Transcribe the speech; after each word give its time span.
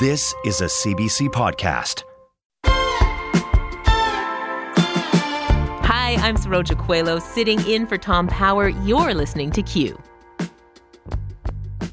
This 0.00 0.34
is 0.46 0.62
a 0.62 0.64
CBC 0.64 1.28
podcast. 1.28 2.04
Hi, 5.84 6.14
I'm 6.14 6.36
Saroja 6.36 6.78
Coelho, 6.78 7.18
sitting 7.18 7.60
in 7.68 7.86
for 7.86 7.98
Tom 7.98 8.26
Power. 8.26 8.68
You're 8.70 9.12
listening 9.12 9.50
to 9.50 9.62
Q. 9.62 10.02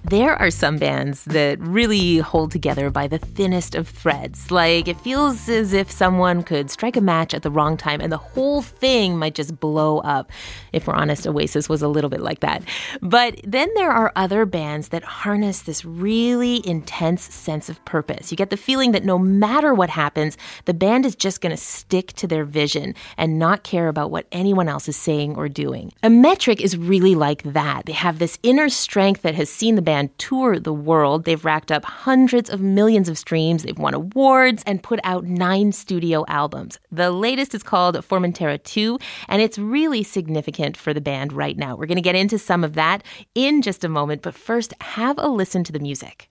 There 0.09 0.37
are 0.41 0.51
some 0.51 0.77
bands 0.77 1.25
that 1.25 1.59
really 1.59 2.19
hold 2.19 2.51
together 2.51 2.89
by 2.89 3.07
the 3.07 3.17
thinnest 3.17 3.75
of 3.75 3.89
threads. 3.89 4.49
Like, 4.51 4.87
it 4.87 4.97
feels 5.01 5.49
as 5.49 5.73
if 5.73 5.91
someone 5.91 6.43
could 6.43 6.71
strike 6.71 6.95
a 6.95 7.01
match 7.01 7.33
at 7.33 7.41
the 7.41 7.51
wrong 7.51 7.75
time 7.75 7.99
and 7.99 8.09
the 8.09 8.17
whole 8.17 8.61
thing 8.61 9.17
might 9.17 9.35
just 9.35 9.59
blow 9.59 9.97
up. 9.99 10.31
If 10.71 10.87
we're 10.87 10.93
honest, 10.93 11.27
Oasis 11.27 11.67
was 11.67 11.81
a 11.81 11.89
little 11.89 12.09
bit 12.09 12.21
like 12.21 12.39
that. 12.39 12.63
But 13.01 13.41
then 13.43 13.69
there 13.75 13.91
are 13.91 14.13
other 14.15 14.45
bands 14.45 14.89
that 14.89 15.03
harness 15.03 15.63
this 15.63 15.83
really 15.83 16.65
intense 16.65 17.23
sense 17.23 17.67
of 17.67 17.83
purpose. 17.83 18.31
You 18.31 18.37
get 18.37 18.49
the 18.49 18.55
feeling 18.55 18.93
that 18.93 19.03
no 19.03 19.19
matter 19.19 19.73
what 19.73 19.89
happens, 19.89 20.37
the 20.63 20.73
band 20.73 21.05
is 21.05 21.17
just 21.17 21.41
going 21.41 21.53
to 21.53 21.61
stick 21.61 22.13
to 22.13 22.27
their 22.27 22.45
vision 22.45 22.95
and 23.17 23.37
not 23.37 23.63
care 23.63 23.89
about 23.89 24.11
what 24.11 24.25
anyone 24.31 24.69
else 24.69 24.87
is 24.87 24.95
saying 24.95 25.35
or 25.35 25.49
doing. 25.49 25.91
A 26.01 26.09
metric 26.09 26.61
is 26.61 26.77
really 26.77 27.13
like 27.13 27.43
that. 27.43 27.87
They 27.87 27.91
have 27.91 28.19
this 28.19 28.39
inner 28.41 28.69
strength 28.69 29.23
that 29.23 29.35
has 29.35 29.49
seen 29.49 29.75
the 29.75 29.81
band 29.81 29.96
band 29.97 30.15
tour 30.19 30.59
the 30.59 30.73
world. 30.73 31.23
They've 31.23 31.43
racked 31.43 31.71
up 31.71 31.83
hundreds 31.83 32.51
of 32.51 32.61
millions 32.61 33.09
of 33.09 33.17
streams. 33.17 33.63
They've 33.63 33.79
won 33.79 33.95
awards 33.95 34.61
and 34.67 34.83
put 34.83 34.99
out 35.03 35.23
nine 35.25 35.71
studio 35.71 36.23
albums. 36.27 36.77
The 36.91 37.09
latest 37.09 37.55
is 37.55 37.63
called 37.63 37.95
Formentera 37.95 38.61
2, 38.63 38.99
and 39.27 39.41
it's 39.41 39.57
really 39.57 40.03
significant 40.03 40.77
for 40.77 40.93
the 40.93 41.01
band 41.01 41.33
right 41.33 41.57
now. 41.57 41.75
We're 41.75 41.87
going 41.87 41.95
to 41.95 42.03
get 42.03 42.15
into 42.15 42.37
some 42.37 42.63
of 42.63 42.73
that 42.73 43.03
in 43.33 43.63
just 43.63 43.83
a 43.83 43.89
moment, 43.89 44.21
but 44.21 44.35
first, 44.35 44.71
have 44.81 45.17
a 45.17 45.27
listen 45.27 45.63
to 45.63 45.71
the 45.71 45.79
music. 45.79 46.29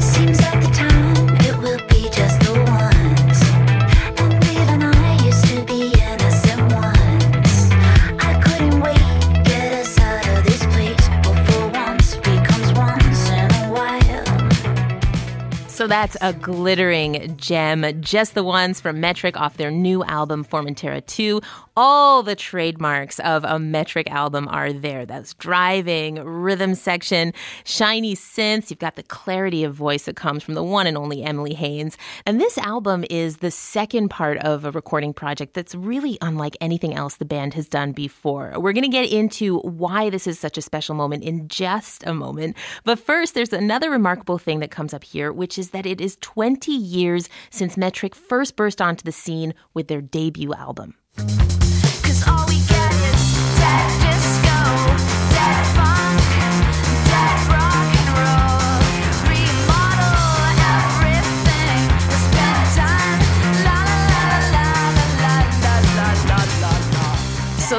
Seems 0.00 0.40
like 0.40 0.60
the 0.62 0.72
time 0.72 1.36
it 1.40 1.58
will 1.58 1.89
So 15.80 15.86
that's 15.86 16.14
a 16.20 16.34
glittering 16.34 17.38
gem. 17.38 17.86
Just 18.02 18.34
the 18.34 18.44
ones 18.44 18.82
from 18.82 19.00
Metric 19.00 19.40
off 19.40 19.56
their 19.56 19.70
new 19.70 20.04
album, 20.04 20.44
Formentera 20.44 21.00
2 21.06 21.40
all 21.76 22.22
the 22.22 22.34
trademarks 22.34 23.18
of 23.20 23.44
a 23.44 23.58
metric 23.58 24.10
album 24.10 24.48
are 24.48 24.72
there. 24.72 25.06
That's 25.06 25.34
driving, 25.34 26.16
rhythm 26.16 26.74
section, 26.74 27.32
shiny 27.64 28.14
synths. 28.14 28.70
You've 28.70 28.78
got 28.78 28.96
the 28.96 29.02
clarity 29.02 29.64
of 29.64 29.74
voice 29.74 30.04
that 30.04 30.16
comes 30.16 30.42
from 30.42 30.54
the 30.54 30.62
one 30.62 30.86
and 30.86 30.96
only 30.96 31.22
Emily 31.22 31.54
Haines. 31.54 31.96
And 32.26 32.40
this 32.40 32.58
album 32.58 33.04
is 33.10 33.38
the 33.38 33.50
second 33.50 34.08
part 34.08 34.38
of 34.38 34.64
a 34.64 34.70
recording 34.70 35.12
project 35.12 35.54
that's 35.54 35.74
really 35.74 36.18
unlike 36.20 36.56
anything 36.60 36.94
else 36.94 37.16
the 37.16 37.24
band 37.24 37.54
has 37.54 37.68
done 37.68 37.92
before. 37.92 38.52
We're 38.56 38.72
going 38.72 38.84
to 38.84 38.88
get 38.88 39.10
into 39.10 39.58
why 39.60 40.10
this 40.10 40.26
is 40.26 40.38
such 40.38 40.58
a 40.58 40.62
special 40.62 40.94
moment 40.94 41.24
in 41.24 41.48
just 41.48 42.06
a 42.06 42.14
moment. 42.14 42.56
But 42.84 42.98
first, 42.98 43.34
there's 43.34 43.52
another 43.52 43.90
remarkable 43.90 44.38
thing 44.38 44.60
that 44.60 44.70
comes 44.70 44.92
up 44.92 45.04
here, 45.04 45.32
which 45.32 45.58
is 45.58 45.70
that 45.70 45.86
it 45.86 46.00
is 46.00 46.16
20 46.20 46.72
years 46.72 47.28
since 47.50 47.76
Metric 47.76 48.14
first 48.14 48.56
burst 48.56 48.80
onto 48.80 49.02
the 49.02 49.12
scene 49.12 49.54
with 49.74 49.88
their 49.88 50.00
debut 50.00 50.52
album. 50.54 50.94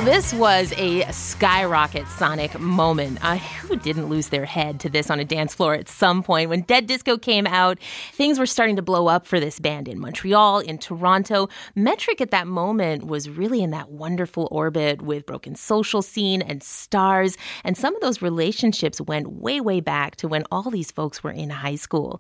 This 0.04 0.34
was 0.34 0.74
a 0.78 1.04
skyrocket 1.12 2.08
sonic 2.08 2.60
moment. 2.60 3.24
Uh, 3.24 3.38
who 3.38 3.76
didn't 3.76 4.10
lose 4.10 4.30
their 4.30 4.46
head 4.46 4.80
to 4.80 4.90
this 4.90 5.12
on 5.12 5.20
a 5.20 5.24
dance 5.24 5.54
floor 5.54 5.76
at 5.76 5.88
some 5.88 6.24
point? 6.24 6.50
When 6.50 6.62
Dead 6.62 6.88
Disco 6.88 7.20
came 7.20 7.46
out, 7.46 7.78
things 8.14 8.40
were 8.40 8.48
starting 8.48 8.76
to 8.78 8.82
blow 8.82 9.06
up 9.08 9.28
for 9.28 9.40
this 9.40 9.60
band 9.60 9.88
in 9.88 10.00
Montreal, 10.00 10.58
in 10.58 10.80
Toronto. 10.80 11.50
Metric 11.76 12.20
at 12.20 12.32
that 12.32 12.48
moment 12.48 13.06
was 13.06 13.30
really 13.30 13.62
in 13.62 13.70
that 13.72 13.92
wonderful 13.92 14.48
orbit 14.50 15.04
with 15.04 15.28
Broken 15.28 15.54
Social 15.54 16.02
Scene 16.02 16.42
and 16.42 16.64
Stars. 16.64 17.38
And 17.64 17.78
some 17.78 17.94
of 17.96 18.02
those 18.02 18.24
relationships 18.24 19.00
went 19.02 19.32
way, 19.32 19.62
way 19.62 19.82
back 19.82 20.16
to 20.16 20.28
when 20.28 20.46
all 20.52 20.72
these 20.72 20.90
folks 20.90 21.24
were 21.24 21.30
in 21.32 21.52
high 21.52 21.76
school. 21.76 22.20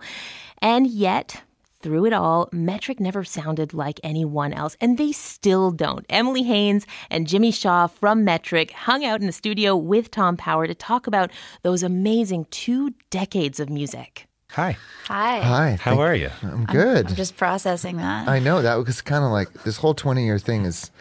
And 0.59 0.85
yet, 0.85 1.41
through 1.81 2.05
it 2.05 2.13
all, 2.13 2.49
Metric 2.51 2.99
never 2.99 3.23
sounded 3.23 3.73
like 3.73 3.99
anyone 4.03 4.53
else, 4.53 4.77
and 4.79 4.97
they 4.97 5.11
still 5.11 5.71
don't. 5.71 6.05
Emily 6.09 6.43
Haines 6.43 6.85
and 7.09 7.27
Jimmy 7.27 7.51
Shaw 7.51 7.87
from 7.87 8.23
Metric 8.23 8.71
hung 8.71 9.03
out 9.05 9.21
in 9.21 9.27
the 9.27 9.33
studio 9.33 9.75
with 9.75 10.11
Tom 10.11 10.37
Power 10.37 10.67
to 10.67 10.75
talk 10.75 11.07
about 11.07 11.31
those 11.63 11.83
amazing 11.83 12.45
two 12.51 12.93
decades 13.09 13.59
of 13.59 13.69
music. 13.69 14.27
Hi. 14.51 14.75
Hi. 15.05 15.39
Hi. 15.39 15.77
How 15.79 15.99
are 16.01 16.13
you? 16.13 16.29
I'm 16.41 16.65
good. 16.65 17.05
I'm, 17.05 17.11
I'm 17.11 17.15
just 17.15 17.37
processing 17.37 17.97
that. 17.97 18.27
I 18.27 18.39
know 18.39 18.61
that 18.61 18.75
was 18.75 19.01
kind 19.01 19.23
of 19.23 19.31
like 19.31 19.63
this 19.63 19.77
whole 19.77 19.93
20 19.93 20.25
year 20.25 20.37
thing 20.37 20.65
is 20.65 20.91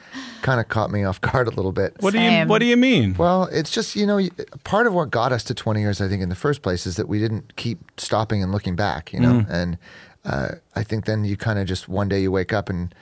kind 0.42 0.60
of 0.60 0.68
caught 0.68 0.92
me 0.92 1.02
off 1.02 1.20
guard 1.20 1.48
a 1.48 1.50
little 1.50 1.72
bit. 1.72 1.96
What 1.98 2.12
do 2.12 2.20
you 2.20 2.44
What 2.46 2.60
do 2.60 2.66
you 2.66 2.76
mean? 2.76 3.16
Well, 3.18 3.48
it's 3.50 3.70
just 3.70 3.96
you 3.96 4.06
know 4.06 4.20
part 4.62 4.86
of 4.86 4.94
what 4.94 5.10
got 5.10 5.32
us 5.32 5.42
to 5.44 5.54
20 5.54 5.80
years, 5.80 6.00
I 6.00 6.08
think, 6.08 6.22
in 6.22 6.28
the 6.28 6.36
first 6.36 6.62
place, 6.62 6.86
is 6.86 6.94
that 6.94 7.08
we 7.08 7.18
didn't 7.18 7.56
keep 7.56 8.00
stopping 8.00 8.40
and 8.40 8.52
looking 8.52 8.76
back. 8.76 9.12
You 9.12 9.18
know, 9.18 9.32
mm. 9.40 9.50
and 9.50 9.78
uh, 10.24 10.56
I 10.74 10.82
think 10.82 11.06
then 11.06 11.24
you 11.24 11.36
kind 11.36 11.58
of 11.58 11.66
just 11.66 11.88
one 11.88 12.08
day 12.08 12.20
you 12.20 12.30
wake 12.30 12.52
up 12.52 12.68
and 12.68 12.94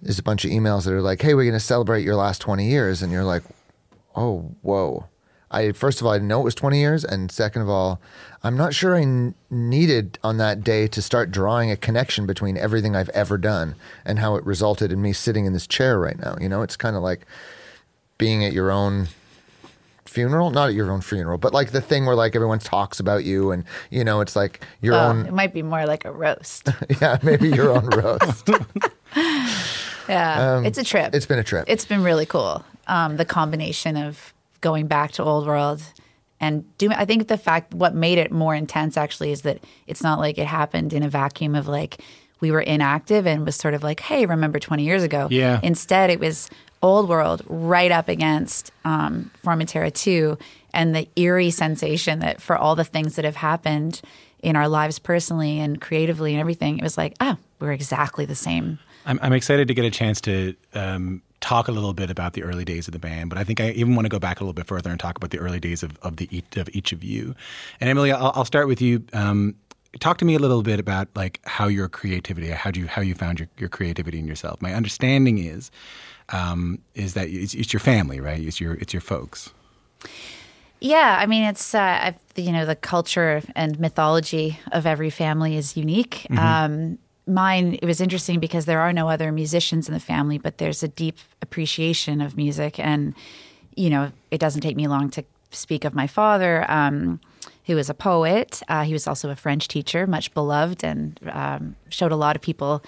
there's 0.00 0.18
a 0.18 0.22
bunch 0.22 0.44
of 0.44 0.50
emails 0.50 0.84
that 0.84 0.92
are 0.92 1.02
like, 1.02 1.22
"Hey, 1.22 1.34
we're 1.34 1.44
going 1.44 1.52
to 1.54 1.60
celebrate 1.60 2.02
your 2.04 2.16
last 2.16 2.40
20 2.40 2.68
years," 2.68 3.02
and 3.02 3.12
you're 3.12 3.24
like, 3.24 3.42
"Oh, 4.16 4.54
whoa." 4.62 5.06
I 5.52 5.72
first 5.72 6.00
of 6.00 6.06
all 6.06 6.12
I 6.12 6.16
didn't 6.16 6.28
know 6.28 6.40
it 6.40 6.44
was 6.44 6.54
20 6.54 6.78
years, 6.80 7.04
and 7.04 7.30
second 7.30 7.62
of 7.62 7.68
all, 7.68 8.00
I'm 8.42 8.56
not 8.56 8.74
sure 8.74 8.96
I 8.96 9.02
n- 9.02 9.34
needed 9.50 10.18
on 10.24 10.38
that 10.38 10.64
day 10.64 10.88
to 10.88 11.02
start 11.02 11.30
drawing 11.30 11.70
a 11.70 11.76
connection 11.76 12.26
between 12.26 12.56
everything 12.56 12.96
I've 12.96 13.10
ever 13.10 13.36
done 13.36 13.74
and 14.04 14.18
how 14.18 14.36
it 14.36 14.46
resulted 14.46 14.90
in 14.90 15.02
me 15.02 15.12
sitting 15.12 15.44
in 15.44 15.52
this 15.52 15.66
chair 15.66 15.98
right 16.00 16.18
now. 16.18 16.36
You 16.40 16.48
know, 16.48 16.62
it's 16.62 16.76
kind 16.76 16.96
of 16.96 17.02
like 17.02 17.26
being 18.16 18.44
at 18.44 18.54
your 18.54 18.70
own 18.70 19.08
funeral 20.12 20.50
not 20.50 20.68
at 20.68 20.74
your 20.74 20.90
own 20.90 21.00
funeral 21.00 21.38
but 21.38 21.52
like 21.52 21.72
the 21.72 21.80
thing 21.80 22.06
where 22.06 22.14
like 22.14 22.36
everyone 22.36 22.58
talks 22.58 23.00
about 23.00 23.24
you 23.24 23.50
and 23.50 23.64
you 23.90 24.04
know 24.04 24.20
it's 24.20 24.36
like 24.36 24.64
your 24.80 24.94
oh, 24.94 25.08
own 25.08 25.26
it 25.26 25.32
might 25.32 25.52
be 25.52 25.62
more 25.62 25.86
like 25.86 26.04
a 26.04 26.12
roast. 26.12 26.68
Yeah 27.00 27.18
maybe 27.22 27.48
your 27.48 27.70
own 27.70 27.86
roast. 27.96 28.50
Yeah 30.08 30.56
um, 30.56 30.66
it's 30.66 30.78
a 30.78 30.84
trip. 30.84 31.14
it's 31.14 31.26
been 31.26 31.38
a 31.38 31.44
trip. 31.44 31.64
It's 31.68 31.84
been 31.84 32.02
really 32.02 32.26
cool. 32.26 32.64
Um, 32.86 33.16
the 33.16 33.24
combination 33.24 33.96
of 33.96 34.34
going 34.60 34.86
back 34.86 35.12
to 35.12 35.22
old 35.22 35.46
world 35.46 35.82
and 36.38 36.64
doing 36.78 36.92
i 36.92 37.04
think 37.04 37.28
the 37.28 37.38
fact 37.38 37.74
what 37.74 37.94
made 37.94 38.18
it 38.18 38.30
more 38.30 38.54
intense 38.54 38.96
actually 38.96 39.32
is 39.32 39.42
that 39.42 39.58
it's 39.86 40.02
not 40.02 40.20
like 40.20 40.38
it 40.38 40.46
happened 40.46 40.92
in 40.92 41.02
a 41.02 41.08
vacuum 41.08 41.54
of 41.54 41.66
like 41.66 41.98
we 42.42 42.50
were 42.50 42.60
inactive 42.60 43.26
and 43.26 43.46
was 43.46 43.56
sort 43.56 43.72
of 43.72 43.82
like, 43.82 44.00
hey, 44.00 44.26
remember 44.26 44.58
20 44.58 44.82
years 44.82 45.02
ago? 45.02 45.28
Yeah. 45.30 45.60
Instead, 45.62 46.10
it 46.10 46.20
was 46.20 46.50
old 46.82 47.08
world 47.08 47.42
right 47.46 47.90
up 47.90 48.08
against 48.08 48.72
um, 48.84 49.30
Formentera 49.44 49.92
2 49.92 50.36
and 50.74 50.94
the 50.94 51.08
eerie 51.16 51.50
sensation 51.50 52.18
that 52.20 52.40
for 52.40 52.56
all 52.56 52.74
the 52.74 52.84
things 52.84 53.16
that 53.16 53.24
have 53.24 53.36
happened 53.36 54.00
in 54.42 54.56
our 54.56 54.68
lives 54.68 54.98
personally 54.98 55.60
and 55.60 55.80
creatively 55.80 56.32
and 56.32 56.40
everything, 56.40 56.78
it 56.78 56.82
was 56.82 56.98
like, 56.98 57.14
oh, 57.20 57.36
we're 57.60 57.72
exactly 57.72 58.24
the 58.24 58.34
same. 58.34 58.78
I'm, 59.06 59.18
I'm 59.22 59.32
excited 59.32 59.68
to 59.68 59.74
get 59.74 59.84
a 59.84 59.90
chance 59.90 60.20
to 60.22 60.54
um, 60.74 61.22
talk 61.40 61.68
a 61.68 61.72
little 61.72 61.92
bit 61.92 62.10
about 62.10 62.32
the 62.32 62.42
early 62.42 62.64
days 62.64 62.88
of 62.88 62.92
the 62.92 62.98
band, 62.98 63.28
but 63.28 63.38
I 63.38 63.44
think 63.44 63.60
I 63.60 63.70
even 63.70 63.94
want 63.94 64.06
to 64.06 64.08
go 64.08 64.18
back 64.18 64.40
a 64.40 64.44
little 64.44 64.54
bit 64.54 64.66
further 64.66 64.90
and 64.90 64.98
talk 64.98 65.16
about 65.16 65.30
the 65.30 65.38
early 65.38 65.60
days 65.60 65.82
of, 65.82 65.98
of 66.02 66.16
the 66.16 66.42
of 66.56 66.68
each 66.72 66.92
of 66.92 67.04
you. 67.04 67.34
And 67.80 67.90
Emily, 67.90 68.12
I'll, 68.12 68.32
I'll 68.34 68.44
start 68.44 68.68
with 68.68 68.80
you. 68.80 69.04
Um, 69.12 69.56
talk 70.00 70.18
to 70.18 70.24
me 70.24 70.34
a 70.34 70.38
little 70.38 70.62
bit 70.62 70.80
about 70.80 71.08
like 71.14 71.40
how 71.44 71.66
your 71.66 71.88
creativity, 71.88 72.48
how 72.48 72.70
do 72.70 72.80
you 72.80 72.86
how 72.86 73.02
you 73.02 73.14
found 73.14 73.40
your, 73.40 73.48
your 73.58 73.68
creativity 73.68 74.18
in 74.18 74.26
yourself. 74.26 74.62
My 74.62 74.72
understanding 74.72 75.38
is 75.38 75.70
um, 76.32 76.78
is 76.94 77.14
that 77.14 77.28
it's, 77.28 77.54
it's, 77.54 77.72
your 77.72 77.80
family, 77.80 78.20
right? 78.20 78.40
It's 78.40 78.60
your 78.60 78.74
it's 78.74 78.92
your 78.92 79.00
folks. 79.00 79.52
Yeah, 80.80 81.18
I 81.20 81.26
mean, 81.26 81.44
it's 81.44 81.74
uh, 81.74 81.98
I've, 82.02 82.18
you 82.36 82.52
know 82.52 82.66
the 82.66 82.76
culture 82.76 83.42
and 83.54 83.78
mythology 83.78 84.58
of 84.72 84.86
every 84.86 85.10
family 85.10 85.56
is 85.56 85.76
unique. 85.76 86.26
Um, 86.36 86.98
mine, 87.26 87.78
it 87.80 87.86
was 87.86 88.00
interesting 88.00 88.40
because 88.40 88.64
there 88.64 88.80
are 88.80 88.92
no 88.92 89.08
other 89.08 89.30
musicians 89.30 89.86
in 89.86 89.94
the 89.94 90.00
family, 90.00 90.38
but 90.38 90.58
there's 90.58 90.82
a 90.82 90.88
deep 90.88 91.18
appreciation 91.40 92.20
of 92.20 92.36
music, 92.36 92.78
and 92.80 93.14
you 93.76 93.90
know, 93.90 94.10
it 94.30 94.38
doesn't 94.38 94.62
take 94.62 94.76
me 94.76 94.88
long 94.88 95.10
to 95.10 95.24
speak 95.50 95.84
of 95.84 95.94
my 95.94 96.06
father. 96.06 96.68
Um, 96.70 97.20
who 97.66 97.76
was 97.76 97.88
a 97.88 97.94
poet. 97.94 98.60
Uh, 98.68 98.82
he 98.82 98.92
was 98.92 99.06
also 99.06 99.30
a 99.30 99.36
French 99.36 99.68
teacher, 99.68 100.06
much 100.06 100.34
beloved, 100.34 100.82
and 100.82 101.18
um, 101.30 101.76
showed 101.90 102.10
a 102.10 102.16
lot 102.16 102.34
of 102.34 102.42
people 102.42 102.82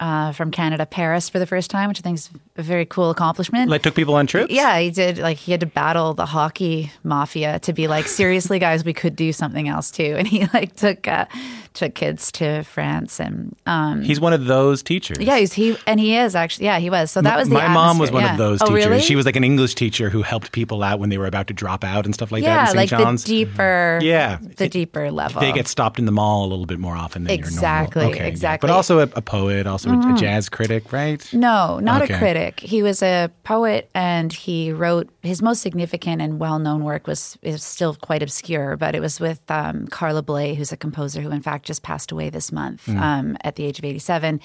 uh, 0.00 0.32
from 0.32 0.50
Canada 0.50 0.86
Paris 0.86 1.28
for 1.28 1.38
the 1.38 1.46
first 1.46 1.70
time, 1.70 1.88
which 1.88 2.00
I 2.00 2.02
think 2.02 2.16
is 2.16 2.30
a 2.58 2.62
very 2.62 2.84
cool 2.86 3.10
accomplishment. 3.10 3.70
Like 3.70 3.82
took 3.82 3.94
people 3.94 4.14
on 4.14 4.26
trips. 4.26 4.52
Yeah, 4.52 4.78
he 4.78 4.90
did. 4.90 5.18
Like 5.18 5.36
he 5.38 5.52
had 5.52 5.60
to 5.60 5.66
battle 5.66 6.12
the 6.14 6.26
hockey 6.26 6.90
mafia 7.04 7.58
to 7.60 7.72
be 7.72 7.86
like, 7.88 8.06
seriously, 8.06 8.58
guys, 8.66 8.84
we 8.84 8.92
could 8.92 9.14
do 9.16 9.32
something 9.32 9.68
else 9.68 9.90
too. 9.90 10.14
And 10.18 10.26
he 10.26 10.46
like 10.52 10.74
took 10.76 11.06
uh, 11.08 11.26
took 11.74 11.94
kids 11.94 12.32
to 12.32 12.64
France 12.64 13.20
and 13.20 13.54
um, 13.66 14.02
He's 14.02 14.20
one 14.20 14.32
of 14.32 14.46
those 14.46 14.82
teachers. 14.82 15.18
yeah, 15.20 15.38
he's 15.38 15.52
he 15.52 15.76
and 15.86 16.00
he 16.00 16.16
is 16.16 16.34
actually 16.34 16.66
yeah 16.66 16.78
he 16.78 16.90
was. 16.90 17.10
So 17.12 17.22
that 17.22 17.36
was 17.38 17.48
the 17.48 17.54
my 17.54 17.68
mom 17.68 17.98
was 17.98 18.10
one 18.10 18.24
yeah. 18.24 18.32
of 18.32 18.38
those 18.38 18.60
Oh, 18.62 18.66
teachers. 18.66 18.86
really? 18.86 19.00
She 19.00 19.14
was 19.16 19.24
like 19.24 19.36
an 19.36 19.44
English 19.44 19.74
teacher 19.76 20.10
who 20.10 20.22
helped 20.22 20.50
people 20.52 20.82
out 20.82 20.98
when 20.98 21.08
they 21.10 21.18
were 21.18 21.26
about 21.26 21.46
to 21.46 21.54
drop 21.54 21.84
out 21.84 22.04
and 22.04 22.14
stuff 22.14 22.32
like 22.32 22.42
that. 22.42 22.70
yeah, 22.74 22.76
like 22.76 22.88
John's. 22.88 23.22
the 23.24 23.44
deeper 23.44 24.00
Yeah. 24.02 24.38
the 24.56 24.64
It- 24.64 24.72
deeper 24.72 25.10
level. 25.12 25.40
They 25.40 25.52
get 25.52 25.68
stopped 25.68 25.98
in 26.00 26.06
the 26.06 26.12
mall 26.12 26.44
a 26.44 26.48
little 26.48 26.66
bit 26.66 26.80
more 26.80 26.96
often 26.96 27.24
than 27.24 27.32
Exactly, 27.34 28.00
your 28.00 28.04
normal. 28.06 28.14
Okay, 28.16 28.24
yeah. 28.24 28.28
exactly. 28.32 28.66
But 28.66 28.74
also 28.74 28.98
a, 28.98 29.08
a 29.14 29.22
poet, 29.22 29.66
also 29.68 29.90
a, 29.90 30.14
a 30.14 30.16
jazz 30.18 30.48
critic, 30.48 30.92
right? 30.92 31.22
No, 31.32 31.78
not 31.78 32.02
Okay. 32.02 32.14
a 32.14 32.18
critic. 32.18 32.47
He 32.60 32.82
was 32.82 33.02
a 33.02 33.30
poet, 33.44 33.90
and 33.94 34.32
he 34.32 34.72
wrote 34.72 35.08
his 35.22 35.42
most 35.42 35.60
significant 35.62 36.22
and 36.22 36.38
well-known 36.38 36.84
work 36.84 37.06
was 37.06 37.36
is 37.42 37.62
still 37.62 37.94
quite 37.94 38.22
obscure, 38.22 38.76
but 38.76 38.94
it 38.94 39.00
was 39.00 39.20
with 39.20 39.40
um, 39.50 39.86
Carla 39.88 40.22
Bley, 40.22 40.54
who's 40.54 40.72
a 40.72 40.76
composer 40.76 41.20
who, 41.20 41.30
in 41.30 41.42
fact, 41.42 41.66
just 41.66 41.82
passed 41.82 42.12
away 42.12 42.30
this 42.30 42.52
month 42.52 42.84
Hmm. 42.86 42.98
um, 42.98 43.36
at 43.44 43.56
the 43.56 43.64
age 43.64 43.78
of 43.78 43.84
eighty-seven. 43.84 44.40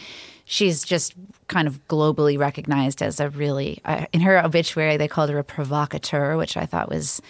She's 0.45 0.83
just 0.83 1.13
kind 1.47 1.67
of 1.67 1.87
globally 1.87 2.37
recognized 2.37 3.01
as 3.01 3.19
a 3.19 3.29
really, 3.29 3.79
uh, 3.85 4.05
in 4.11 4.21
her 4.21 4.43
obituary, 4.43 4.97
they 4.97 5.07
called 5.07 5.29
her 5.29 5.39
a 5.39 5.43
provocateur, 5.43 6.35
which 6.37 6.57
I 6.57 6.65
thought 6.65 6.89
was 6.89 7.21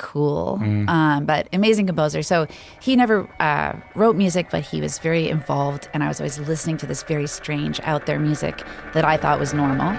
cool, 0.00 0.58
um, 0.88 1.26
but 1.26 1.46
amazing 1.52 1.86
composer. 1.86 2.22
So 2.22 2.46
he 2.80 2.96
never 2.96 3.28
uh, 3.38 3.74
wrote 3.94 4.16
music, 4.16 4.48
but 4.50 4.62
he 4.62 4.80
was 4.80 4.98
very 4.98 5.28
involved, 5.28 5.88
and 5.92 6.02
I 6.02 6.08
was 6.08 6.20
always 6.20 6.38
listening 6.38 6.78
to 6.78 6.86
this 6.86 7.02
very 7.02 7.26
strange, 7.26 7.78
out 7.84 8.06
there 8.06 8.18
music 8.18 8.64
that 8.94 9.04
I 9.04 9.16
thought 9.18 9.38
was 9.38 9.52
normal. 9.52 9.90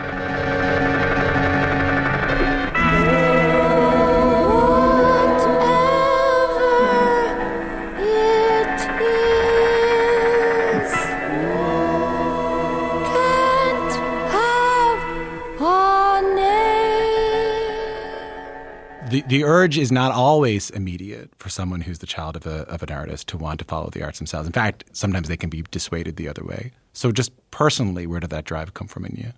The, 19.10 19.24
the 19.28 19.44
urge 19.44 19.78
is 19.78 19.92
not 19.92 20.12
always 20.12 20.70
immediate 20.70 21.32
for 21.38 21.50
someone 21.50 21.82
who's 21.82 22.00
the 22.00 22.08
child 22.08 22.36
of, 22.36 22.46
a, 22.46 22.62
of 22.70 22.84
an 22.84 22.92
artist 22.92 23.28
to 23.30 23.38
want 23.38 23.60
to 23.60 23.66
follow 23.66 23.90
the 23.90 24.04
arts 24.04 24.20
themselves. 24.20 24.46
In 24.48 24.54
fact, 24.54 24.84
sometimes 24.94 25.28
they 25.28 25.38
can 25.38 25.50
be 25.50 25.64
dissuaded 25.72 26.18
the 26.18 26.28
other 26.28 26.44
way. 26.44 26.72
So, 26.94 27.12
just 27.12 27.32
personally, 27.52 28.06
where 28.06 28.20
did 28.20 28.30
that 28.30 28.46
drive 28.46 28.74
come 28.74 28.88
from 28.88 29.06
in 29.06 29.16
you? 29.16 29.34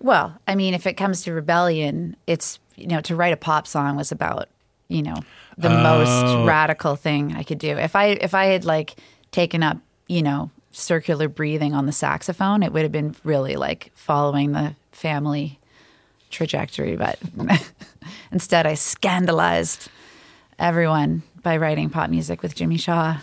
Well, 0.00 0.36
I 0.48 0.54
mean, 0.54 0.74
if 0.74 0.86
it 0.86 0.94
comes 0.94 1.22
to 1.22 1.32
rebellion, 1.32 2.16
it's 2.26 2.58
you 2.76 2.86
know 2.86 3.00
to 3.02 3.14
write 3.14 3.32
a 3.32 3.36
pop 3.36 3.66
song 3.66 3.96
was 3.96 4.10
about 4.12 4.48
you 4.88 5.02
know 5.02 5.16
the 5.56 5.70
most 5.70 6.10
oh. 6.10 6.44
radical 6.44 6.96
thing 6.96 7.34
I 7.34 7.42
could 7.42 7.58
do. 7.58 7.78
If 7.78 7.94
I 7.96 8.06
if 8.06 8.34
I 8.34 8.46
had 8.46 8.64
like 8.64 8.96
taken 9.30 9.62
up 9.62 9.78
you 10.08 10.22
know 10.22 10.50
circular 10.72 11.28
breathing 11.28 11.74
on 11.74 11.86
the 11.86 11.92
saxophone, 11.92 12.62
it 12.62 12.72
would 12.72 12.82
have 12.82 12.92
been 12.92 13.14
really 13.24 13.56
like 13.56 13.92
following 13.94 14.52
the 14.52 14.74
family 14.92 15.58
trajectory. 16.30 16.96
But 16.96 17.18
instead, 18.34 18.66
I 18.66 18.74
scandalized 18.74 19.88
everyone 20.58 21.22
by 21.42 21.56
writing 21.56 21.88
pop 21.88 22.10
music 22.10 22.42
with 22.42 22.54
Jimmy 22.54 22.76
Shaw. 22.76 23.16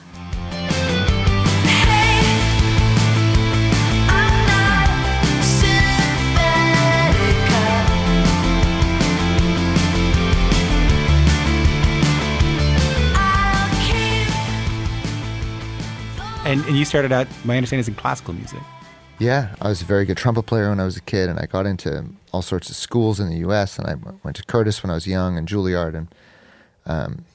And, 16.43 16.65
and 16.65 16.75
you 16.75 16.85
started 16.85 17.11
out, 17.11 17.27
my 17.45 17.55
understanding 17.55 17.81
is 17.81 17.87
in 17.87 17.95
classical 17.95 18.33
music. 18.33 18.59
Yeah, 19.21 19.56
I 19.62 19.69
was 19.69 19.83
a 19.83 19.85
very 19.85 20.06
good 20.06 20.18
trumpet 20.18 20.47
player 20.47 20.69
when 20.69 20.79
I 20.79 20.83
was 20.83 20.97
a 20.97 21.01
kid, 21.01 21.29
and 21.29 21.38
I 21.38 21.45
got 21.45 21.68
into 21.68 22.06
all 22.31 22.41
sorts 22.41 22.71
of 22.71 22.75
schools 22.75 23.19
in 23.19 23.29
the 23.29 23.38
U.S. 23.38 23.77
And 23.77 23.88
I 23.88 23.94
went 24.23 24.35
to 24.38 24.44
Curtis 24.44 24.81
when 24.81 24.89
I 24.89 24.95
was 24.95 25.06
young 25.06 25.38
and 25.38 25.47
Juilliard, 25.47 25.94
and 25.94 26.07
um, 26.88 27.25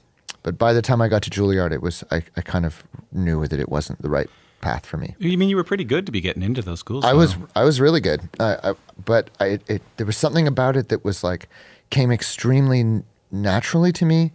but 0.42 0.58
by 0.58 0.72
the 0.72 0.82
time 0.82 1.00
I 1.00 1.06
got 1.06 1.22
to 1.22 1.30
Juilliard, 1.30 1.70
it 1.70 1.82
was 1.82 2.02
I, 2.10 2.24
I 2.36 2.40
kind 2.40 2.66
of 2.66 2.82
knew 3.12 3.46
that 3.46 3.60
it 3.60 3.68
wasn't 3.68 4.02
the 4.02 4.08
right 4.08 4.28
path 4.60 4.84
for 4.84 4.96
me. 4.96 5.14
You 5.20 5.38
mean 5.38 5.48
you 5.48 5.54
were 5.54 5.62
pretty 5.62 5.84
good 5.84 6.06
to 6.06 6.12
be 6.12 6.20
getting 6.20 6.42
into 6.42 6.60
those 6.60 6.80
schools? 6.80 7.04
I 7.04 7.12
though. 7.12 7.18
was 7.18 7.36
I 7.54 7.62
was 7.62 7.80
really 7.80 8.00
good, 8.00 8.28
uh, 8.40 8.56
I, 8.64 8.72
but 9.04 9.30
I 9.38 9.60
it, 9.68 9.82
there 9.96 10.06
was 10.06 10.16
something 10.16 10.48
about 10.48 10.76
it 10.76 10.88
that 10.88 11.04
was 11.04 11.22
like 11.22 11.48
came 11.90 12.10
extremely 12.10 13.04
naturally 13.30 13.92
to 13.92 14.04
me, 14.04 14.32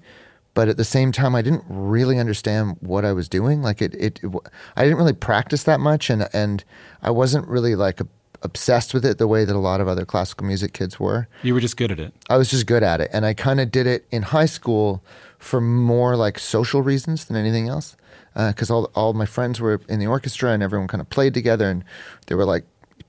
but 0.54 0.68
at 0.68 0.78
the 0.78 0.84
same 0.84 1.12
time 1.12 1.36
I 1.36 1.42
didn't 1.42 1.64
really 1.68 2.20
understand 2.20 2.78
what 2.80 3.06
I 3.06 3.14
was 3.14 3.30
doing. 3.30 3.62
Like 3.62 3.82
it, 3.82 3.94
it, 3.96 4.20
it 4.24 4.32
I 4.76 4.84
didn't 4.84 4.98
really 4.98 5.14
practice 5.14 5.64
that 5.64 5.80
much, 5.80 6.10
and 6.10 6.28
and 6.34 6.64
I 7.02 7.12
wasn't 7.12 7.48
really 7.48 7.76
like 7.76 8.02
a, 8.02 8.08
obsessed 8.42 8.94
with 8.94 9.06
it 9.06 9.18
the 9.18 9.28
way 9.28 9.46
that 9.46 9.56
a 9.56 9.60
lot 9.60 9.82
of 9.82 9.88
other 9.88 10.06
classical 10.06 10.46
music 10.46 10.74
kids 10.74 11.00
were. 11.00 11.28
You 11.44 11.54
were 11.54 11.60
just 11.60 11.78
good 11.78 11.92
at 11.92 12.00
it. 12.00 12.14
I 12.30 12.38
was 12.38 12.50
just 12.50 12.66
good 12.66 12.84
at 12.84 13.02
it, 13.02 13.10
and 13.14 13.26
I 13.26 13.34
kind 13.34 13.60
of 13.60 13.72
did 13.72 13.88
it 13.88 14.06
in 14.12 14.24
high 14.24 14.46
school 14.46 15.04
for 15.38 15.62
more 15.62 16.16
like 16.16 16.38
social 16.38 16.82
reasons 16.82 17.26
than 17.26 17.38
anything 17.38 17.68
else. 17.68 17.96
Uh, 18.34 18.50
because 18.50 18.72
all 18.72 18.90
all 18.96 19.12
my 19.14 19.26
friends 19.26 19.60
were 19.60 19.82
in 19.90 20.00
the 20.00 20.08
orchestra, 20.08 20.52
and 20.52 20.64
everyone 20.64 20.88
kind 20.88 21.02
of 21.02 21.10
played 21.10 21.34
together, 21.34 21.70
and 21.70 21.84
there 22.28 22.38
were 22.38 22.46
like 22.46 22.64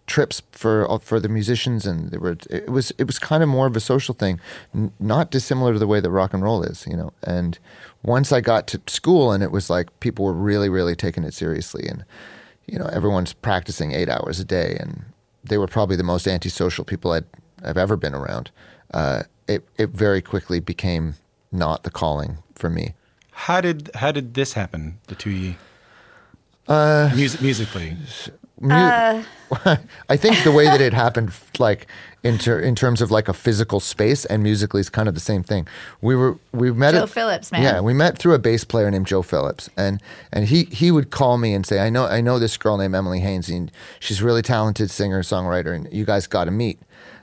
trips 0.07 0.43
for 0.53 0.99
for 1.01 1.21
the 1.21 1.29
musicians, 1.29 1.87
and 1.87 2.11
there 2.11 2.21
were 2.21 2.37
it 2.51 2.69
was 2.69 2.93
it 2.99 3.05
was 3.05 3.19
kind 3.19 3.43
of 3.43 3.49
more 3.49 3.67
of 3.67 3.77
a 3.77 3.81
social 3.81 4.15
thing, 4.15 4.41
n- 4.75 4.93
not 4.99 5.31
dissimilar 5.31 5.73
to 5.73 5.79
the 5.79 5.87
way 5.87 6.01
that 6.01 6.11
rock 6.11 6.35
and 6.35 6.43
roll 6.43 6.63
is, 6.63 6.87
you 6.87 6.97
know. 6.97 7.13
And 7.23 7.59
once 8.03 8.33
I 8.33 8.41
got 8.41 8.67
to 8.69 8.81
school, 8.87 9.33
and 9.33 9.43
it 9.43 9.51
was 9.51 9.71
like 9.71 9.89
people 10.01 10.25
were 10.25 10.33
really 10.33 10.69
really 10.69 10.97
taking 10.97 11.25
it 11.25 11.35
seriously, 11.35 11.87
and 11.89 12.05
you 12.67 12.79
know 12.79 12.87
everyone's 12.87 13.33
practicing 13.33 13.93
eight 13.93 14.09
hours 14.09 14.41
a 14.41 14.45
day, 14.45 14.77
and 14.81 15.05
they 15.45 15.59
were 15.59 15.69
probably 15.69 15.97
the 15.97 16.03
most 16.05 16.27
antisocial 16.27 16.85
people 16.85 17.13
I'd 17.13 17.25
I've 17.65 17.79
ever 17.79 17.97
been 17.97 18.15
around. 18.15 18.51
Uh, 18.93 19.23
it 19.49 19.67
it 19.79 19.91
very 19.91 20.21
quickly 20.23 20.61
became 20.61 21.15
not 21.51 21.85
the 21.85 21.91
calling 21.91 22.39
for 22.55 22.71
me. 22.71 22.95
How 23.31 23.61
did 23.61 23.91
how 23.95 24.13
did 24.13 24.35
this 24.35 24.53
happen? 24.55 24.99
The 25.07 25.15
two 25.15 25.31
ye. 25.31 25.57
Uh, 26.69 27.11
Music, 27.15 27.43
musically, 27.43 27.97
Mu- 28.63 28.73
I 30.09 30.17
think 30.17 30.43
the 30.45 30.53
way 30.53 30.65
that 30.65 30.81
it 30.81 30.93
happened, 31.05 31.33
like 31.59 31.87
in 32.23 32.39
ter- 32.39 32.61
in 32.61 32.75
terms 32.75 33.03
of 33.03 33.11
like 33.11 33.29
a 33.29 33.33
physical 33.35 33.81
space 33.81 34.25
and 34.25 34.43
musically, 34.43 34.81
is 34.81 34.89
kind 34.89 35.09
of 35.09 35.15
the 35.15 35.21
same 35.21 35.43
thing. 35.43 35.67
We 36.01 36.17
were 36.17 36.39
we 36.53 36.71
met 36.73 36.95
Joe 36.95 37.03
at- 37.03 37.11
Phillips, 37.11 37.53
man. 37.53 37.63
Yeah, 37.63 37.81
we 37.81 37.93
met 37.93 38.17
through 38.17 38.35
a 38.35 38.39
bass 38.39 38.65
player 38.65 38.91
named 38.91 39.07
Joe 39.07 39.23
Phillips, 39.23 39.69
and 39.77 40.01
and 40.33 40.47
he 40.47 40.65
he 40.65 40.91
would 40.91 41.11
call 41.11 41.37
me 41.39 41.53
and 41.53 41.67
say, 41.67 41.81
I 41.81 41.91
know 41.91 42.07
I 42.07 42.21
know 42.21 42.39
this 42.39 42.57
girl 42.57 42.79
named 42.79 42.95
Emily 42.95 43.21
Haines, 43.21 43.49
and 43.51 43.71
she's 44.01 44.23
a 44.23 44.25
really 44.25 44.43
talented 44.43 44.91
singer 44.91 45.23
songwriter, 45.23 45.75
and 45.75 45.93
you 45.93 46.05
guys 46.05 46.27
got 46.27 46.45
to 46.45 46.51
meet. 46.51 46.79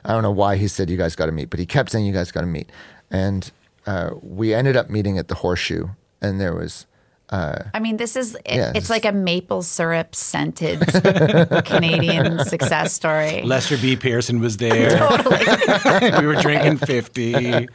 I 0.05 0.11
don't 0.13 0.23
know 0.23 0.31
why 0.31 0.57
he 0.57 0.67
said 0.67 0.89
you 0.89 0.97
guys 0.97 1.15
got 1.15 1.25
to 1.27 1.31
meet, 1.31 1.49
but 1.49 1.59
he 1.59 1.65
kept 1.65 1.89
saying 1.91 2.05
you 2.05 2.13
guys 2.13 2.31
got 2.31 2.41
to 2.41 2.47
meet, 2.47 2.69
and 3.09 3.51
uh, 3.87 4.11
we 4.21 4.53
ended 4.53 4.75
up 4.75 4.89
meeting 4.89 5.17
at 5.17 5.29
the 5.29 5.35
Horseshoe, 5.35 5.87
and 6.21 6.39
there 6.39 6.53
was. 6.53 6.85
Uh, 7.29 7.63
I 7.75 7.79
mean, 7.79 7.97
this 7.97 8.15
is 8.15 8.33
it, 8.35 8.41
Yeah, 8.47 8.69
it's 8.69 8.77
it's- 8.85 8.89
like 8.89 9.05
a 9.05 9.11
maple 9.11 9.61
syrup 9.61 10.15
scented 10.15 10.79
Canadian 11.65 12.43
success 12.45 12.93
story. 12.93 13.43
Lester 13.43 13.77
B. 13.77 13.95
Pearson 13.95 14.39
was 14.39 14.57
there. 14.57 14.89
we 16.19 16.25
were 16.25 16.35
drinking 16.41 16.77
fifty. 16.77 17.67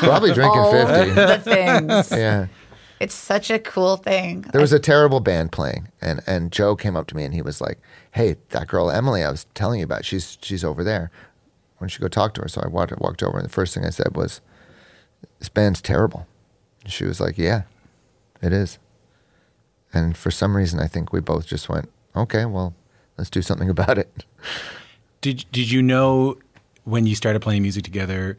Probably 0.00 0.32
drinking 0.34 0.60
All 0.60 0.72
50. 0.72 1.10
the 1.14 1.38
things. 1.38 2.10
Yeah. 2.10 2.46
It's 3.00 3.14
such 3.14 3.48
a 3.50 3.58
cool 3.60 3.96
thing. 3.96 4.42
There 4.52 4.60
was 4.60 4.72
a 4.72 4.80
terrible 4.80 5.20
band 5.20 5.52
playing, 5.52 5.86
and, 6.02 6.20
and 6.26 6.50
Joe 6.50 6.74
came 6.74 6.96
up 6.96 7.06
to 7.06 7.16
me 7.16 7.22
and 7.24 7.32
he 7.32 7.42
was 7.42 7.60
like, 7.60 7.78
"Hey, 8.10 8.36
that 8.50 8.66
girl 8.66 8.90
Emily, 8.90 9.22
I 9.22 9.30
was 9.30 9.46
telling 9.54 9.78
you 9.78 9.84
about, 9.84 10.04
she's 10.04 10.36
she's 10.42 10.64
over 10.64 10.82
there. 10.82 11.10
Why 11.78 11.84
don't 11.84 11.94
you 11.94 12.00
go 12.00 12.08
talk 12.08 12.34
to 12.34 12.42
her?" 12.42 12.48
So 12.48 12.60
I 12.62 12.66
walked, 12.68 12.92
walked 12.98 13.22
over, 13.22 13.38
and 13.38 13.44
the 13.46 13.52
first 13.52 13.72
thing 13.72 13.84
I 13.86 13.90
said 13.90 14.16
was, 14.16 14.40
"This 15.38 15.48
band's 15.48 15.80
terrible." 15.80 16.26
And 16.82 16.92
she 16.92 17.04
was 17.04 17.20
like, 17.20 17.38
"Yeah, 17.38 17.62
it 18.42 18.52
is." 18.52 18.78
And 19.92 20.16
for 20.16 20.30
some 20.30 20.56
reason, 20.56 20.80
I 20.80 20.86
think 20.86 21.12
we 21.12 21.20
both 21.20 21.46
just 21.46 21.68
went, 21.68 21.90
"Okay, 22.14 22.44
well, 22.44 22.74
let's 23.16 23.30
do 23.30 23.42
something 23.42 23.70
about 23.76 23.98
it." 23.98 24.24
Did 25.20 25.44
Did 25.52 25.70
you 25.70 25.82
know 25.82 26.36
when 26.84 27.06
you 27.06 27.14
started 27.14 27.40
playing 27.40 27.62
music 27.62 27.84
together 27.84 28.38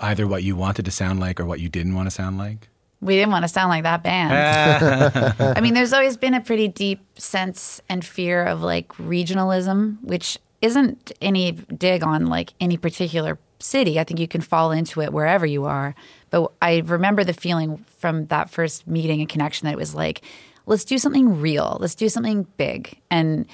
either 0.00 0.26
what 0.26 0.42
you 0.42 0.56
wanted 0.56 0.84
to 0.84 0.90
sound 0.90 1.20
like 1.20 1.38
or 1.38 1.44
what 1.44 1.60
you 1.60 1.68
didn't 1.68 1.94
want 1.94 2.06
to 2.06 2.10
sound 2.10 2.38
like? 2.38 2.68
We 3.00 3.16
didn't 3.16 3.32
want 3.32 3.44
to 3.44 3.48
sound 3.48 3.68
like 3.68 3.82
that 3.82 4.02
band. 4.04 5.34
I 5.56 5.60
mean, 5.60 5.74
there's 5.74 5.92
always 5.92 6.16
been 6.16 6.34
a 6.34 6.40
pretty 6.40 6.68
deep 6.68 7.00
sense 7.18 7.80
and 7.88 8.04
fear 8.04 8.44
of 8.44 8.62
like 8.62 8.88
regionalism, 8.94 10.00
which 10.02 10.38
isn't 10.60 11.10
any 11.20 11.52
dig 11.52 12.04
on 12.04 12.26
like 12.26 12.54
any 12.60 12.76
particular 12.76 13.38
city. 13.62 13.98
I 13.98 14.04
think 14.04 14.20
you 14.20 14.28
can 14.28 14.40
fall 14.40 14.70
into 14.70 15.00
it 15.00 15.12
wherever 15.12 15.46
you 15.46 15.64
are. 15.64 15.94
But 16.30 16.52
I 16.60 16.78
remember 16.78 17.24
the 17.24 17.32
feeling 17.32 17.84
from 17.98 18.26
that 18.26 18.50
first 18.50 18.86
meeting 18.86 19.20
and 19.20 19.28
connection 19.28 19.66
that 19.66 19.72
it 19.72 19.78
was 19.78 19.94
like, 19.94 20.22
let's 20.66 20.84
do 20.84 20.98
something 20.98 21.40
real, 21.40 21.76
let's 21.80 21.94
do 21.94 22.08
something 22.08 22.46
big. 22.56 22.98
And 23.10 23.46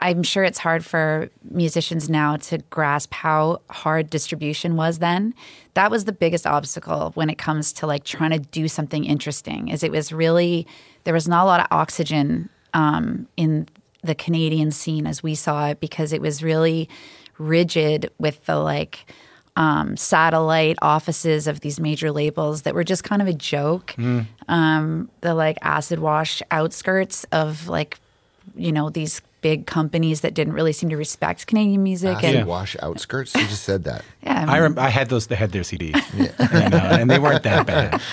I'm 0.00 0.24
sure 0.24 0.42
it's 0.42 0.58
hard 0.58 0.84
for 0.84 1.30
musicians 1.48 2.10
now 2.10 2.36
to 2.36 2.58
grasp 2.70 3.14
how 3.14 3.60
hard 3.70 4.10
distribution 4.10 4.74
was 4.74 4.98
then. 4.98 5.32
That 5.74 5.92
was 5.92 6.06
the 6.06 6.12
biggest 6.12 6.44
obstacle 6.44 7.12
when 7.14 7.30
it 7.30 7.38
comes 7.38 7.72
to 7.74 7.86
like 7.86 8.02
trying 8.02 8.30
to 8.30 8.40
do 8.40 8.66
something 8.66 9.04
interesting. 9.04 9.68
Is 9.68 9.84
it 9.84 9.92
was 9.92 10.12
really 10.12 10.66
there 11.04 11.14
was 11.14 11.28
not 11.28 11.44
a 11.44 11.46
lot 11.46 11.60
of 11.60 11.66
oxygen 11.70 12.48
um, 12.74 13.28
in 13.36 13.68
the 14.02 14.16
Canadian 14.16 14.72
scene 14.72 15.06
as 15.06 15.22
we 15.22 15.36
saw 15.36 15.68
it 15.68 15.78
because 15.78 16.12
it 16.12 16.20
was 16.20 16.42
really 16.42 16.88
rigid 17.38 18.10
with 18.18 18.44
the 18.46 18.56
like 18.56 19.06
um, 19.56 19.96
satellite 19.96 20.78
offices 20.80 21.46
of 21.46 21.60
these 21.60 21.78
major 21.78 22.10
labels 22.10 22.62
that 22.62 22.74
were 22.74 22.84
just 22.84 23.04
kind 23.04 23.20
of 23.20 23.28
a 23.28 23.32
joke. 23.32 23.94
Mm. 23.96 24.26
Um, 24.48 25.10
the 25.20 25.34
like 25.34 25.58
acid 25.62 25.98
wash 25.98 26.42
outskirts 26.50 27.24
of 27.32 27.68
like 27.68 27.98
you 28.56 28.72
know 28.72 28.90
these 28.90 29.20
big 29.40 29.66
companies 29.66 30.20
that 30.22 30.34
didn't 30.34 30.54
really 30.54 30.72
seem 30.72 30.88
to 30.88 30.96
respect 30.96 31.46
Canadian 31.46 31.82
music. 31.82 32.16
Acid 32.16 32.36
and 32.36 32.46
wash 32.48 32.76
outskirts. 32.80 33.34
You 33.34 33.42
just 33.42 33.64
said 33.64 33.84
that. 33.84 34.04
yeah, 34.22 34.46
I 34.48 34.60
rem- 34.60 34.78
I 34.78 34.88
had 34.88 35.08
those. 35.08 35.26
They 35.26 35.36
had 35.36 35.52
their 35.52 35.62
CDs, 35.62 36.00
you 36.16 36.70
know, 36.70 36.78
and 36.78 37.10
they 37.10 37.18
weren't 37.18 37.42
that 37.42 37.66
bad. 37.66 38.00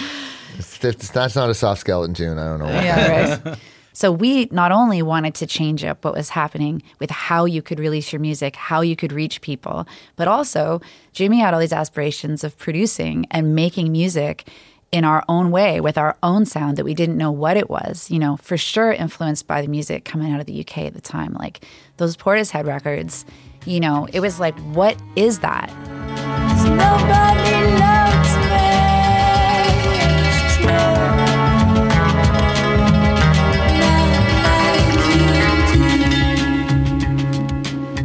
It's, 0.58 0.84
it's, 0.84 1.10
that's 1.12 1.38
not 1.38 1.50
a 1.50 1.54
soft 1.54 1.80
skeleton 1.80 2.14
tune. 2.14 2.38
I 2.38 2.46
don't 2.48 2.60
know. 2.60 2.66
Why. 2.66 2.84
yeah, 2.84 3.40
right. 3.46 3.58
So 4.00 4.14
we 4.14 4.48
not 4.50 4.72
only 4.72 5.02
wanted 5.02 5.36
to 5.36 5.46
change 5.46 5.84
up 5.84 6.06
what 6.06 6.14
was 6.14 6.30
happening 6.30 6.82
with 7.00 7.12
how 7.12 7.44
you 7.44 7.62
could 7.62 7.82
release 7.82 8.14
your 8.14 8.22
music, 8.22 8.56
how 8.56 8.80
you 8.80 8.96
could 8.96 9.12
reach 9.12 9.42
people, 9.42 9.86
but 10.16 10.26
also 10.26 10.80
Jimmy 11.12 11.40
had 11.40 11.54
all 11.54 11.60
these 11.60 11.74
aspirations 11.74 12.46
of 12.46 12.58
producing 12.58 13.28
and 13.30 13.56
making 13.56 13.92
music 13.92 14.48
in 14.94 15.04
our 15.04 15.26
own 15.28 15.52
way 15.52 15.82
with 15.82 15.98
our 15.98 16.16
own 16.24 16.46
sound 16.46 16.78
that 16.78 16.86
we 16.86 16.94
didn't 16.94 17.18
know 17.18 17.30
what 17.30 17.58
it 17.58 17.70
was. 17.70 18.10
You 18.10 18.20
know, 18.20 18.38
for 18.38 18.56
sure 18.56 18.94
influenced 18.94 19.48
by 19.48 19.62
the 19.62 19.68
music 19.68 20.06
coming 20.06 20.32
out 20.32 20.40
of 20.40 20.46
the 20.46 20.62
UK 20.62 20.78
at 20.78 20.94
the 20.94 21.02
time, 21.02 21.34
like 21.34 21.66
those 21.98 22.16
Portishead 22.16 22.68
records. 22.68 23.26
You 23.66 23.82
know, 23.82 24.08
it 24.14 24.22
was 24.22 24.40
like, 24.40 24.58
what 24.72 24.96
is 25.18 25.40
that? 25.40 25.70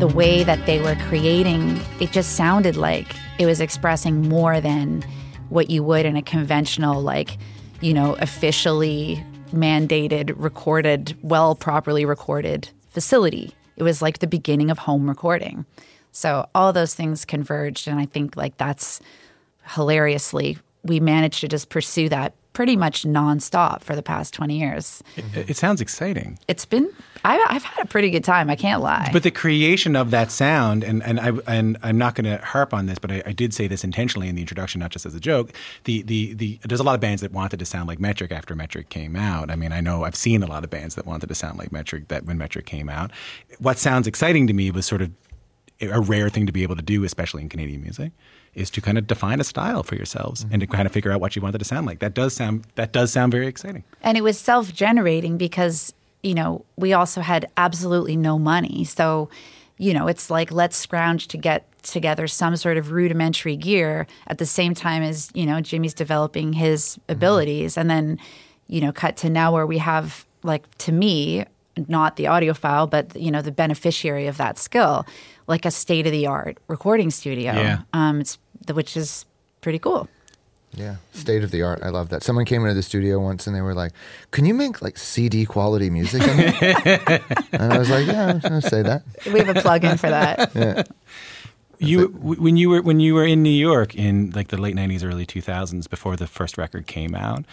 The 0.06 0.14
way 0.14 0.44
that 0.44 0.66
they 0.66 0.82
were 0.82 0.96
creating, 1.08 1.80
it 1.98 2.12
just 2.12 2.36
sounded 2.36 2.76
like 2.76 3.16
it 3.38 3.46
was 3.46 3.58
expressing 3.58 4.28
more 4.28 4.60
than 4.60 5.02
what 5.48 5.70
you 5.70 5.82
would 5.82 6.04
in 6.04 6.14
a 6.14 6.20
conventional, 6.20 7.00
like, 7.00 7.38
you 7.80 7.94
know, 7.94 8.12
officially 8.16 9.24
mandated, 9.54 10.34
recorded, 10.36 11.16
well, 11.22 11.54
properly 11.54 12.04
recorded 12.04 12.68
facility. 12.90 13.54
It 13.78 13.82
was 13.82 14.02
like 14.02 14.18
the 14.18 14.26
beginning 14.26 14.70
of 14.70 14.76
home 14.76 15.08
recording. 15.08 15.64
So 16.12 16.46
all 16.54 16.74
those 16.74 16.94
things 16.94 17.24
converged. 17.24 17.88
And 17.88 17.98
I 17.98 18.04
think, 18.04 18.36
like, 18.36 18.58
that's 18.58 19.00
hilariously, 19.68 20.58
we 20.82 21.00
managed 21.00 21.40
to 21.40 21.48
just 21.48 21.70
pursue 21.70 22.10
that 22.10 22.34
pretty 22.54 22.76
much 22.76 23.02
nonstop 23.02 23.82
for 23.82 23.94
the 23.94 24.02
past 24.02 24.32
20 24.32 24.58
years. 24.58 25.02
It, 25.16 25.50
it 25.50 25.56
sounds 25.56 25.80
exciting. 25.80 26.38
It's 26.48 26.64
been, 26.64 26.90
I've, 27.24 27.40
I've 27.48 27.64
had 27.64 27.84
a 27.84 27.86
pretty 27.86 28.10
good 28.10 28.24
time. 28.24 28.48
I 28.48 28.56
can't 28.56 28.80
lie. 28.80 29.10
But 29.12 29.24
the 29.24 29.30
creation 29.30 29.96
of 29.96 30.10
that 30.12 30.30
sound, 30.30 30.82
and, 30.84 31.02
and 31.02 31.20
I 31.20 31.32
and 31.46 31.76
I'm 31.82 31.98
not 31.98 32.14
going 32.14 32.24
to 32.24 32.42
harp 32.44 32.72
on 32.72 32.86
this, 32.86 32.98
but 32.98 33.10
I, 33.10 33.22
I 33.26 33.32
did 33.32 33.52
say 33.52 33.66
this 33.66 33.84
intentionally 33.84 34.28
in 34.28 34.36
the 34.36 34.40
introduction, 34.40 34.78
not 34.78 34.90
just 34.90 35.04
as 35.04 35.14
a 35.14 35.20
joke. 35.20 35.52
The, 35.84 36.02
the 36.02 36.34
the 36.34 36.60
there's 36.64 36.80
a 36.80 36.84
lot 36.84 36.94
of 36.94 37.00
bands 37.00 37.22
that 37.22 37.32
wanted 37.32 37.58
to 37.58 37.66
sound 37.66 37.88
like 37.88 37.98
Metric 37.98 38.32
after 38.32 38.54
Metric 38.54 38.88
came 38.88 39.16
out. 39.16 39.50
I 39.50 39.56
mean, 39.56 39.72
I 39.72 39.80
know 39.80 40.04
I've 40.04 40.16
seen 40.16 40.42
a 40.42 40.46
lot 40.46 40.64
of 40.64 40.70
bands 40.70 40.94
that 40.94 41.06
wanted 41.06 41.26
to 41.28 41.34
sound 41.34 41.58
like 41.58 41.72
Metric 41.72 42.08
that 42.08 42.24
when 42.24 42.38
Metric 42.38 42.66
came 42.66 42.88
out. 42.88 43.10
What 43.58 43.78
sounds 43.78 44.06
exciting 44.06 44.46
to 44.46 44.52
me 44.52 44.70
was 44.70 44.86
sort 44.86 45.02
of 45.02 45.10
a 45.80 46.00
rare 46.00 46.28
thing 46.28 46.46
to 46.46 46.52
be 46.52 46.62
able 46.62 46.76
to 46.76 46.82
do, 46.82 47.04
especially 47.04 47.42
in 47.42 47.48
Canadian 47.48 47.82
music, 47.82 48.12
is 48.54 48.70
to 48.70 48.80
kind 48.80 48.96
of 48.98 49.06
define 49.06 49.40
a 49.40 49.44
style 49.44 49.82
for 49.82 49.96
yourselves 49.96 50.46
and 50.50 50.60
to 50.60 50.66
kind 50.66 50.86
of 50.86 50.92
figure 50.92 51.10
out 51.10 51.20
what 51.20 51.34
you 51.34 51.42
wanted 51.42 51.58
to 51.58 51.64
sound 51.64 51.86
like. 51.86 51.98
That 51.98 52.14
does 52.14 52.34
sound 52.34 52.64
that 52.76 52.92
does 52.92 53.12
sound 53.12 53.32
very 53.32 53.46
exciting. 53.46 53.84
And 54.02 54.16
it 54.16 54.22
was 54.22 54.38
self 54.38 54.72
generating 54.72 55.36
because, 55.36 55.92
you 56.22 56.34
know, 56.34 56.64
we 56.76 56.92
also 56.92 57.20
had 57.20 57.50
absolutely 57.56 58.16
no 58.16 58.38
money. 58.38 58.84
So, 58.84 59.28
you 59.78 59.92
know, 59.92 60.06
it's 60.06 60.30
like 60.30 60.52
let's 60.52 60.76
scrounge 60.76 61.28
to 61.28 61.36
get 61.36 61.66
together 61.82 62.26
some 62.26 62.56
sort 62.56 62.76
of 62.76 62.90
rudimentary 62.90 63.56
gear 63.56 64.06
at 64.26 64.38
the 64.38 64.46
same 64.46 64.74
time 64.74 65.02
as, 65.02 65.30
you 65.34 65.46
know, 65.46 65.60
Jimmy's 65.60 65.94
developing 65.94 66.52
his 66.52 66.82
mm-hmm. 66.82 67.12
abilities. 67.12 67.76
And 67.76 67.90
then, 67.90 68.18
you 68.68 68.80
know, 68.80 68.92
cut 68.92 69.16
to 69.18 69.30
now 69.30 69.52
where 69.52 69.66
we 69.66 69.78
have, 69.78 70.24
like, 70.42 70.66
to 70.78 70.92
me, 70.92 71.44
not 71.88 72.16
the 72.16 72.24
audiophile, 72.24 72.88
but, 72.88 73.14
you 73.16 73.30
know, 73.30 73.42
the 73.42 73.52
beneficiary 73.52 74.26
of 74.26 74.36
that 74.36 74.58
skill, 74.58 75.04
like 75.46 75.64
a 75.64 75.70
state 75.70 76.06
of 76.06 76.12
the 76.12 76.26
art 76.26 76.58
recording 76.68 77.10
studio. 77.10 77.52
Yeah. 77.52 77.82
Um, 77.92 78.20
it's, 78.20 78.38
which 78.72 78.96
is 78.96 79.24
pretty 79.60 79.78
cool. 79.78 80.08
Yeah, 80.76 80.96
state 81.12 81.44
of 81.44 81.52
the 81.52 81.62
art. 81.62 81.80
I 81.84 81.90
love 81.90 82.08
that. 82.08 82.24
Someone 82.24 82.44
came 82.44 82.62
into 82.62 82.74
the 82.74 82.82
studio 82.82 83.20
once 83.20 83.46
and 83.46 83.54
they 83.54 83.60
were 83.60 83.74
like, 83.74 83.92
"Can 84.32 84.44
you 84.44 84.54
make 84.54 84.82
like 84.82 84.98
CD 84.98 85.46
quality 85.46 85.88
music?" 85.88 86.22
in 86.22 86.40
and 87.52 87.72
I 87.72 87.78
was 87.78 87.88
like, 87.90 88.08
"Yeah, 88.08 88.26
I'm 88.26 88.40
going 88.40 88.60
to 88.60 88.68
say 88.68 88.82
that." 88.82 89.04
We 89.32 89.38
have 89.38 89.56
a 89.56 89.60
plug 89.60 89.84
in 89.84 89.96
for 89.98 90.10
that. 90.10 90.50
Yeah. 90.54 90.82
You 91.80 92.08
w- 92.08 92.40
when 92.40 92.56
you 92.56 92.70
were 92.70 92.80
when 92.82 93.00
you 93.00 93.14
were 93.14 93.26
in 93.26 93.42
New 93.42 93.50
York 93.50 93.96
in 93.96 94.30
like 94.30 94.48
the 94.48 94.56
late 94.56 94.76
'90s, 94.76 95.04
early 95.04 95.26
2000s, 95.26 95.90
before 95.90 96.16
the 96.16 96.28
first 96.28 96.56
record 96.56 96.86
came 96.86 97.14
out. 97.16 97.44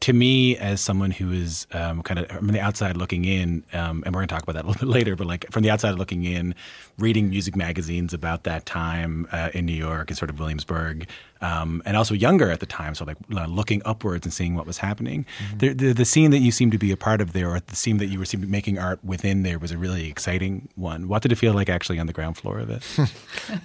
To 0.00 0.12
me, 0.12 0.56
as 0.58 0.82
someone 0.82 1.10
who 1.10 1.32
is 1.32 1.66
um, 1.72 2.02
kind 2.02 2.20
of 2.20 2.28
from 2.28 2.48
the 2.48 2.60
outside 2.60 2.96
looking 2.98 3.24
in, 3.24 3.64
um, 3.72 4.02
and 4.04 4.14
we're 4.14 4.20
going 4.20 4.28
to 4.28 4.34
talk 4.34 4.42
about 4.42 4.52
that 4.54 4.64
a 4.64 4.68
little 4.68 4.86
bit 4.86 4.92
later, 4.98 5.16
but 5.16 5.26
like 5.26 5.50
from 5.50 5.62
the 5.62 5.70
outside 5.70 5.94
looking 5.94 6.24
in, 6.24 6.54
reading 7.00 7.30
music 7.30 7.56
magazines 7.56 8.14
about 8.14 8.44
that 8.44 8.66
time 8.66 9.26
uh, 9.32 9.50
in 9.54 9.66
New 9.66 9.74
York 9.74 10.10
and 10.10 10.16
sort 10.16 10.30
of 10.30 10.38
Williamsburg, 10.38 11.08
um, 11.40 11.82
and 11.84 11.96
also 11.96 12.14
younger 12.14 12.50
at 12.50 12.60
the 12.60 12.66
time, 12.66 12.94
so 12.94 13.04
like 13.04 13.16
uh, 13.34 13.46
looking 13.46 13.82
upwards 13.84 14.26
and 14.26 14.32
seeing 14.32 14.54
what 14.54 14.66
was 14.66 14.78
happening. 14.78 15.26
The, 15.56 15.72
the 15.72 15.92
the 15.92 16.04
scene 16.04 16.30
that 16.30 16.38
you 16.38 16.52
seemed 16.52 16.72
to 16.72 16.78
be 16.78 16.92
a 16.92 16.96
part 16.96 17.20
of 17.20 17.32
there, 17.32 17.50
or 17.50 17.60
the 17.60 17.76
scene 17.76 17.96
that 17.98 18.06
you 18.06 18.18
were 18.18 18.24
seem 18.24 18.40
to 18.40 18.46
be 18.46 18.50
making 18.50 18.78
art 18.78 19.02
within 19.04 19.42
there, 19.42 19.58
was 19.58 19.72
a 19.72 19.78
really 19.78 20.08
exciting 20.08 20.68
one. 20.76 21.08
What 21.08 21.22
did 21.22 21.32
it 21.32 21.36
feel 21.36 21.54
like 21.54 21.68
actually 21.68 21.98
on 21.98 22.06
the 22.06 22.12
ground 22.12 22.36
floor 22.36 22.58
of 22.58 22.70
it? 22.70 22.84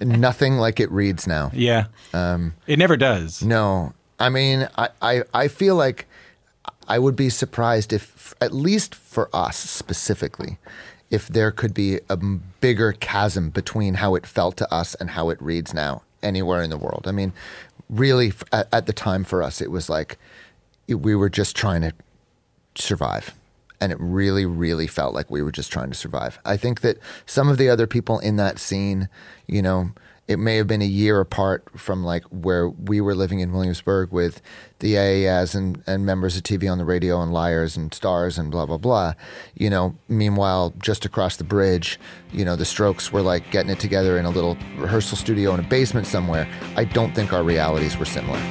Nothing 0.00 0.56
like 0.56 0.80
it 0.80 0.90
reads 0.90 1.26
now. 1.26 1.50
Yeah. 1.52 1.86
it 2.12 2.78
never 2.78 2.96
does. 2.96 3.42
No, 3.42 3.92
I 4.18 4.28
mean, 4.28 4.68
I, 4.76 4.88
I, 5.02 5.22
I 5.34 5.48
feel 5.48 5.76
like 5.76 6.06
I 6.88 6.98
would 6.98 7.16
be 7.16 7.30
surprised 7.30 7.92
if, 7.92 8.34
at 8.40 8.52
least 8.52 8.94
for 8.94 9.28
us 9.32 9.56
specifically, 9.56 10.58
if 11.10 11.28
there 11.28 11.50
could 11.50 11.72
be 11.72 12.00
a 12.08 12.16
bigger 12.16 12.92
chasm 12.92 13.50
between 13.50 13.94
how 13.94 14.14
it 14.14 14.26
felt 14.26 14.56
to 14.56 14.74
us 14.74 14.94
and 14.96 15.10
how 15.10 15.30
it 15.30 15.40
reads 15.40 15.72
now 15.72 16.02
anywhere 16.22 16.62
in 16.62 16.70
the 16.70 16.76
world. 16.76 17.04
I 17.06 17.12
mean, 17.12 17.32
really, 17.88 18.32
at, 18.52 18.68
at 18.72 18.86
the 18.86 18.92
time 18.92 19.24
for 19.24 19.42
us, 19.42 19.60
it 19.60 19.70
was 19.70 19.88
like 19.88 20.18
we 20.88 21.14
were 21.14 21.28
just 21.28 21.56
trying 21.56 21.82
to 21.82 21.92
survive. 22.74 23.34
And 23.80 23.92
it 23.92 23.98
really, 24.00 24.46
really 24.46 24.86
felt 24.86 25.14
like 25.14 25.30
we 25.30 25.42
were 25.42 25.52
just 25.52 25.70
trying 25.70 25.90
to 25.90 25.94
survive. 25.94 26.38
I 26.44 26.56
think 26.56 26.80
that 26.80 26.98
some 27.26 27.48
of 27.48 27.58
the 27.58 27.68
other 27.68 27.86
people 27.86 28.18
in 28.20 28.36
that 28.36 28.58
scene, 28.58 29.08
you 29.46 29.60
know, 29.60 29.90
it 30.28 30.38
may 30.38 30.56
have 30.56 30.66
been 30.66 30.82
a 30.82 30.86
year 30.86 31.20
apart 31.20 31.64
from 31.76 32.02
like 32.02 32.24
where 32.24 32.68
we 32.68 33.00
were 33.00 33.14
living 33.14 33.40
in 33.40 33.52
Williamsburg 33.52 34.10
with 34.10 34.42
the 34.80 34.94
AAS 34.94 35.54
and, 35.54 35.82
and 35.86 36.04
members 36.04 36.36
of 36.36 36.42
TV 36.42 36.70
on 36.70 36.78
the 36.78 36.84
radio 36.84 37.22
and 37.22 37.32
liars 37.32 37.76
and 37.76 37.94
stars 37.94 38.36
and 38.36 38.50
blah, 38.50 38.66
blah, 38.66 38.76
blah. 38.76 39.14
You 39.54 39.70
know, 39.70 39.96
meanwhile, 40.08 40.74
just 40.82 41.04
across 41.04 41.36
the 41.36 41.44
bridge, 41.44 42.00
you 42.32 42.44
know, 42.44 42.56
the 42.56 42.64
strokes 42.64 43.12
were 43.12 43.22
like 43.22 43.50
getting 43.52 43.70
it 43.70 43.78
together 43.78 44.18
in 44.18 44.24
a 44.24 44.30
little 44.30 44.56
rehearsal 44.78 45.16
studio 45.16 45.54
in 45.54 45.60
a 45.60 45.68
basement 45.68 46.06
somewhere. 46.06 46.48
I 46.76 46.84
don't 46.84 47.14
think 47.14 47.32
our 47.32 47.44
realities 47.44 47.96
were 47.96 48.04
similar. 48.04 48.42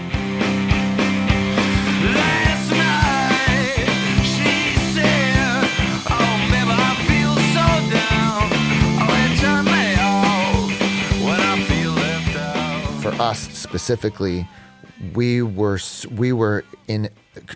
Us 13.36 13.58
specifically, 13.58 14.48
we 15.14 15.42
were 15.42 15.80
we 16.12 16.32
were 16.32 16.64
in 16.88 17.10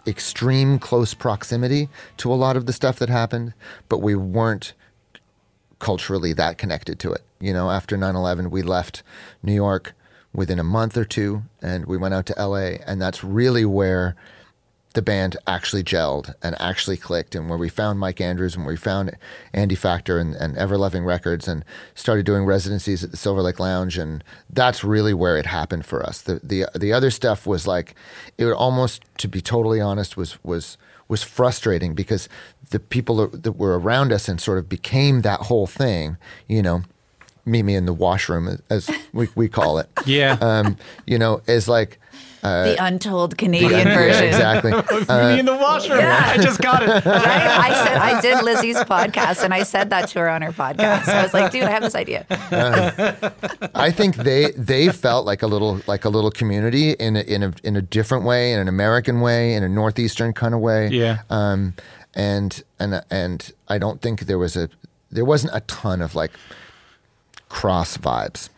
extreme 0.06 0.78
close 0.78 1.14
proximity 1.14 1.88
to 2.18 2.32
a 2.32 2.36
lot 2.36 2.58
of 2.58 2.66
the 2.66 2.74
stuff 2.74 3.00
that 3.00 3.10
happened, 3.10 3.54
but 3.88 4.00
we 4.00 4.14
weren't 4.16 4.74
culturally 5.80 6.34
that 6.34 6.58
connected 6.58 7.00
to 7.00 7.14
it. 7.14 7.24
You 7.40 7.54
know, 7.54 7.70
after 7.70 7.98
9/11, 7.98 8.52
we 8.52 8.62
left 8.62 9.04
New 9.42 9.54
York. 9.54 9.94
within 10.32 10.60
a 10.60 10.64
month 10.64 10.96
or 10.96 11.06
two, 11.06 11.42
and 11.60 11.88
we 11.88 11.98
went 11.98 12.14
out 12.14 12.24
to 12.28 12.36
LA, 12.38 12.78
and 12.86 13.02
that's 13.02 13.24
really 13.24 13.66
where 13.66 14.16
the 14.94 15.02
band 15.02 15.38
actually 15.46 15.84
gelled 15.84 16.34
and 16.42 16.60
actually 16.60 16.98
clicked, 16.98 17.36
and 17.36 17.48
where 17.48 17.58
we 17.58 17.70
found 17.70 18.00
Mike 18.00 18.20
Andrews 18.20 18.56
and 18.56 18.66
where 18.66 18.74
we 18.74 18.78
found 18.78 19.16
Andy 19.54 19.76
Factor 19.76 20.18
and, 20.18 20.34
and 20.36 20.56
Everloving 20.56 21.06
Records, 21.06 21.48
and 21.48 21.64
started 21.94 22.26
doing 22.26 22.44
residencies 22.44 23.04
at 23.04 23.12
the 23.12 23.18
Silver 23.18 23.42
Lake 23.42 23.60
Lounge, 23.60 23.98
and 23.98 24.24
that's 24.50 24.84
really 24.84 25.14
where 25.14 25.38
it 25.38 25.46
happened 25.46 25.86
for 25.86 26.04
us. 26.04 26.22
The 26.22 26.40
the 26.44 26.66
the 26.76 26.92
other 26.92 27.12
stuff 27.12 27.46
was 27.46 27.68
like 27.68 27.94
it 28.38 28.46
would 28.46 28.56
almost, 28.56 29.04
to 29.20 29.28
be 29.28 29.42
totally 29.42 29.80
honest, 29.80 30.18
was 30.18 30.44
was 30.44 30.78
was 31.08 31.24
frustrating 31.24 31.94
because 31.94 32.28
the 32.72 32.80
people 32.80 33.18
that 33.18 33.44
that 33.44 33.54
were 33.54 33.80
around 33.80 34.12
us 34.12 34.28
and 34.28 34.42
sort 34.42 34.58
of 34.58 34.68
became 34.68 35.22
that 35.22 35.42
whole 35.42 35.68
thing, 35.68 36.18
you 36.48 36.62
know. 36.62 36.82
Meet 37.46 37.64
me 37.64 37.74
in 37.74 37.86
the 37.86 37.94
washroom, 37.94 38.62
as 38.70 38.92
we, 39.12 39.28
we 39.34 39.48
call 39.48 39.80
it. 39.80 39.90
Yeah. 40.06 40.38
Um, 40.40 40.78
you 41.08 41.18
know, 41.18 41.42
is 41.48 41.68
like 41.68 42.00
Uh, 42.42 42.64
the 42.66 42.84
untold 42.84 43.38
Canadian 43.38 43.88
Yeah, 43.88 43.96
version. 43.98 44.24
exactly. 44.26 44.72
Uh, 45.10 45.34
Me 45.34 45.40
in 45.40 45.46
the 45.46 45.56
washroom. 45.56 46.00
Yeah. 46.00 46.24
I 46.34 46.38
just 46.38 46.62
got 46.62 46.84
it. 46.84 46.90
I, 47.06 47.70
I 47.70 47.86
said 47.86 47.98
I 47.98 48.22
did 48.22 48.44
Lizzie's 48.44 48.78
podcast, 48.78 49.44
and 49.44 49.54
I 49.54 49.64
said 49.64 49.90
that 49.90 50.08
to 50.10 50.20
her 50.20 50.30
on 50.30 50.42
her 50.42 50.52
podcast. 50.52 51.06
So 51.06 51.12
I 51.14 51.24
was 51.24 51.34
like, 51.34 51.52
"Dude, 51.52 51.64
I 51.64 51.72
have 51.72 51.82
this 51.84 51.96
idea." 51.96 52.26
Uh, 52.30 53.30
I 53.76 53.92
think 53.92 54.16
they 54.16 54.52
they 54.52 54.90
felt 54.90 55.26
like 55.26 55.42
a 55.42 55.48
little 55.48 55.82
like 55.88 56.06
a 56.06 56.10
little 56.10 56.32
community 56.32 56.92
in 56.92 57.16
a, 57.16 57.22
in 57.22 57.44
a 57.44 57.54
in 57.64 57.76
a 57.76 57.82
different 57.82 58.24
way, 58.26 58.54
in 58.54 58.60
an 58.60 58.68
American 58.68 59.22
way, 59.22 59.54
in 59.54 59.64
a 59.64 59.70
northeastern 59.70 60.34
kind 60.34 60.54
of 60.54 60.60
way. 60.62 60.88
Yeah. 60.90 61.20
Um, 61.30 61.74
and 62.16 62.64
and 62.80 63.02
and 63.12 63.52
I 63.68 63.78
don't 63.78 64.02
think 64.02 64.22
there 64.22 64.38
was 64.40 64.56
a 64.56 64.70
there 65.12 65.26
wasn't 65.26 65.54
a 65.56 65.62
ton 65.62 66.02
of 66.02 66.16
like 66.16 66.32
cross 67.50 67.98
vibes. 67.98 68.50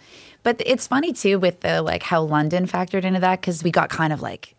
But 0.43 0.61
it's 0.65 0.87
funny 0.87 1.13
too 1.13 1.39
with 1.39 1.59
the 1.61 1.81
like 1.81 2.03
how 2.03 2.21
London 2.23 2.65
factored 2.67 3.03
into 3.03 3.19
that 3.19 3.41
because 3.41 3.63
we 3.63 3.71
got 3.71 3.89
kind 3.89 4.11
of 4.13 4.21
like 4.21 4.55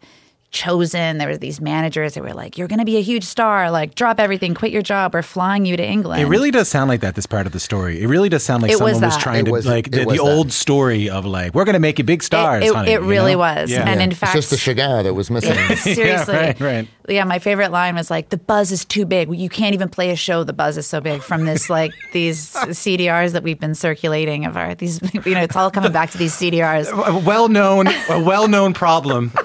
chosen. 0.50 1.18
There 1.18 1.28
were 1.28 1.36
these 1.38 1.60
managers 1.60 2.14
that 2.14 2.22
were 2.22 2.34
like, 2.34 2.58
"You're 2.58 2.68
going 2.68 2.78
to 2.78 2.84
be 2.84 2.98
a 2.98 3.02
huge 3.02 3.24
star. 3.24 3.70
Like, 3.70 3.94
drop 3.94 4.20
everything, 4.20 4.54
quit 4.54 4.70
your 4.70 4.82
job. 4.82 5.14
We're 5.14 5.22
flying 5.22 5.64
you 5.64 5.76
to 5.76 5.84
England." 5.84 6.22
It 6.22 6.26
really 6.26 6.50
does 6.50 6.68
sound 6.68 6.88
like 6.88 7.00
that. 7.00 7.14
This 7.14 7.26
part 7.26 7.46
of 7.46 7.52
the 7.52 7.58
story. 7.60 8.02
It 8.02 8.06
really 8.06 8.28
does 8.28 8.42
sound 8.42 8.62
like 8.62 8.70
It 8.72 8.78
someone 8.78 8.92
was, 8.92 9.00
that. 9.00 9.20
trying 9.20 9.40
It 9.40 9.44
to 9.46 9.50
was- 9.52 9.66
like 9.66 9.90
the, 9.90 10.04
the 10.04 10.18
old 10.18 10.52
story 10.52 11.08
of 11.08 11.24
like 11.24 11.54
we're 11.54 11.64
going 11.64 11.72
to 11.74 11.80
make 11.80 11.98
you 11.98 12.04
big 12.04 12.22
stars. 12.22 12.64
It, 12.64 12.68
it, 12.68 12.74
honey, 12.74 12.92
it 12.92 13.00
you 13.00 13.08
really 13.08 13.32
know? 13.32 13.38
was, 13.38 13.70
Yeah. 13.70 13.88
and 13.88 14.00
in 14.02 14.10
fact, 14.10 14.12
it's 14.12 14.18
fact, 14.20 14.32
just 14.34 14.50
the 14.50 14.58
cigar 14.58 15.02
that 15.02 15.14
was 15.14 15.30
missing. 15.30 15.54
seriously, 15.76 16.34
right, 16.36 16.60
right. 16.60 16.88
Yeah, 17.08 17.24
my 17.24 17.38
favorite 17.38 17.70
line 17.70 17.94
was 17.94 18.10
like, 18.10 18.28
"The 18.30 18.36
buzz 18.38 18.72
is 18.72 18.84
too 18.84 19.04
big. 19.04 19.34
You 19.34 19.48
can't 19.48 19.74
even 19.74 19.88
play 19.88 20.10
a 20.10 20.16
show. 20.16 20.44
The 20.44 20.52
buzz 20.52 20.76
is 20.76 20.86
so 20.86 21.00
big." 21.00 21.22
From 21.22 21.44
this, 21.44 21.68
like 21.70 21.92
these 22.12 22.52
CDRs 22.52 23.32
that 23.32 23.42
we've 23.42 23.60
been 23.60 23.74
circulating 23.74 24.44
of 24.44 24.56
our 24.56 24.74
these, 24.74 25.00
you 25.14 25.34
know, 25.34 25.42
it's 25.42 25.56
all 25.56 25.70
coming 25.70 25.92
back 25.92 26.10
to 26.10 26.18
these 26.18 26.34
CDRs. 26.34 26.90
A 26.90 27.18
well-known, 27.18 27.88
a 28.08 28.22
well-known 28.22 28.74
problem. 28.74 29.32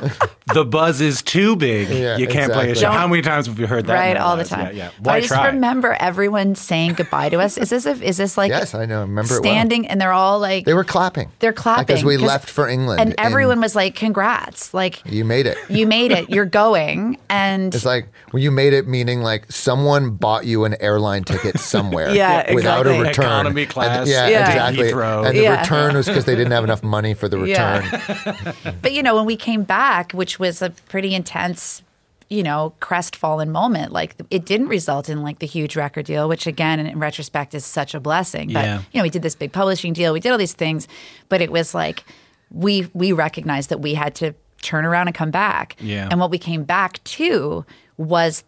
The 0.54 0.64
buzz 0.64 1.02
is 1.02 1.22
too 1.22 1.58
big. 1.58 1.90
Yeah, 1.90 2.16
you 2.16 2.26
can't 2.26 2.54
play 2.54 2.72
a 2.72 2.76
show. 2.76 2.90
How 2.90 3.06
many 3.06 3.22
times 3.22 3.48
have 3.48 3.60
you 3.60 3.68
heard 3.68 3.86
that? 3.88 3.94
Right, 3.94 4.16
all 4.16 4.38
the 4.38 4.46
time. 4.46 4.68
Yeah, 4.68 4.86
yeah. 4.86 4.92
But 4.98 5.06
Why 5.06 5.16
I 5.18 5.20
just 5.20 5.34
try? 5.34 5.48
remember 5.48 5.98
everyone 6.00 6.56
saying 6.56 6.94
goodbye 6.94 7.28
to 7.30 7.40
us. 7.42 7.58
Is 7.58 7.70
this 7.70 7.86
a, 7.86 7.92
is 8.02 8.16
this 8.16 8.38
like 8.38 8.50
yes, 8.52 8.74
I 8.74 8.86
know. 8.86 9.00
I 9.00 9.02
remember 9.02 9.36
it 9.36 9.42
well. 9.44 9.52
standing 9.52 9.88
and 9.88 10.00
they're 10.00 10.14
all 10.14 10.40
like 10.40 10.64
They 10.64 10.74
were 10.74 10.86
clapping. 10.86 11.30
they're 11.40 11.52
clapping 11.52 11.86
because 11.88 12.06
we 12.06 12.16
left 12.16 12.50
for 12.50 12.70
England, 12.70 13.02
and 13.02 13.14
everyone 13.18 13.60
was 13.60 13.76
like, 13.76 13.96
"Congrats! 13.96 14.74
Like 14.74 15.02
you 15.06 15.26
made 15.26 15.48
it. 15.48 15.58
you 15.70 15.86
made 15.86 16.14
it. 16.14 16.30
You're 16.30 16.46
going." 16.46 17.18
And 17.30 17.47
It's 17.74 17.86
like 17.86 18.08
when 18.32 18.42
you 18.44 18.52
made 18.52 18.74
it, 18.74 18.88
meaning 18.88 19.22
like 19.22 19.52
someone 19.52 20.12
bought 20.12 20.46
you 20.46 20.66
an 20.66 20.76
airline 20.82 21.24
ticket 21.24 21.60
somewhere, 21.60 22.10
Yeah, 22.16 22.54
without 22.54 22.88
a 22.88 22.92
return, 22.92 23.26
Economy 23.26 23.62
And- 23.64 23.72
class, 23.72 24.08
yeah, 24.08 24.28
Yeah. 24.28 24.48
exactly. 24.48 24.92
Heathrow. 24.92 25.28
And 25.28 25.38
the 25.38 25.44
Yeah. 25.44 25.60
return 25.62 25.96
was 25.96 26.08
because 26.08 26.26
they 26.26 26.36
didn't 26.36 26.52
have 26.54 26.64
enough 26.64 26.84
money 26.84 27.14
for 27.14 27.28
the 27.30 27.38
return. 27.38 27.84
Yeah. 27.92 28.52
but 28.82 28.94
you 28.94 29.04
know, 29.04 29.16
when 29.16 29.26
we 29.26 29.36
came 29.36 29.64
back, 29.64 30.12
which 30.12 30.40
was 30.40 30.62
a 30.62 30.70
pretty 30.90 31.14
intense, 31.16 31.82
you 32.30 32.44
know, 32.44 32.74
crestfallen 32.82 33.50
moment, 33.52 33.92
like 33.94 34.16
it 34.30 34.46
didn't 34.46 34.68
result 34.68 35.08
in 35.08 35.24
like 35.24 35.40
the 35.40 35.48
huge 35.48 35.76
record 35.78 36.06
deal, 36.06 36.28
which 36.28 36.46
again, 36.48 36.80
in 36.80 37.00
retrospect, 37.00 37.54
is 37.56 37.64
such 37.66 37.94
a 37.96 38.00
blessing. 38.00 38.52
But 38.52 38.66
Yeah. 38.66 38.80
you 38.92 39.00
know, 39.00 39.04
we 39.04 39.10
did 39.10 39.22
this 39.22 39.36
big 39.36 39.54
publishing 39.54 39.94
deal, 39.94 40.12
we 40.14 40.20
did 40.20 40.32
all 40.32 40.38
these 40.38 40.54
things, 40.54 40.88
but 41.30 41.42
it 41.42 41.52
was 41.52 41.74
like 41.74 42.04
we 42.52 42.88
we 42.94 43.12
recognized 43.12 43.70
that 43.70 43.80
we 43.80 43.94
had 43.94 44.16
to 44.16 44.34
turn 44.68 44.86
around 44.86 45.08
and 45.08 45.16
come 45.16 45.32
back. 45.32 45.76
Yeah. 45.80 46.08
And 46.12 46.20
what 46.20 46.30
we 46.30 46.38
came 46.38 46.64
back 46.64 47.04
to 47.06 47.66
was 47.98 48.44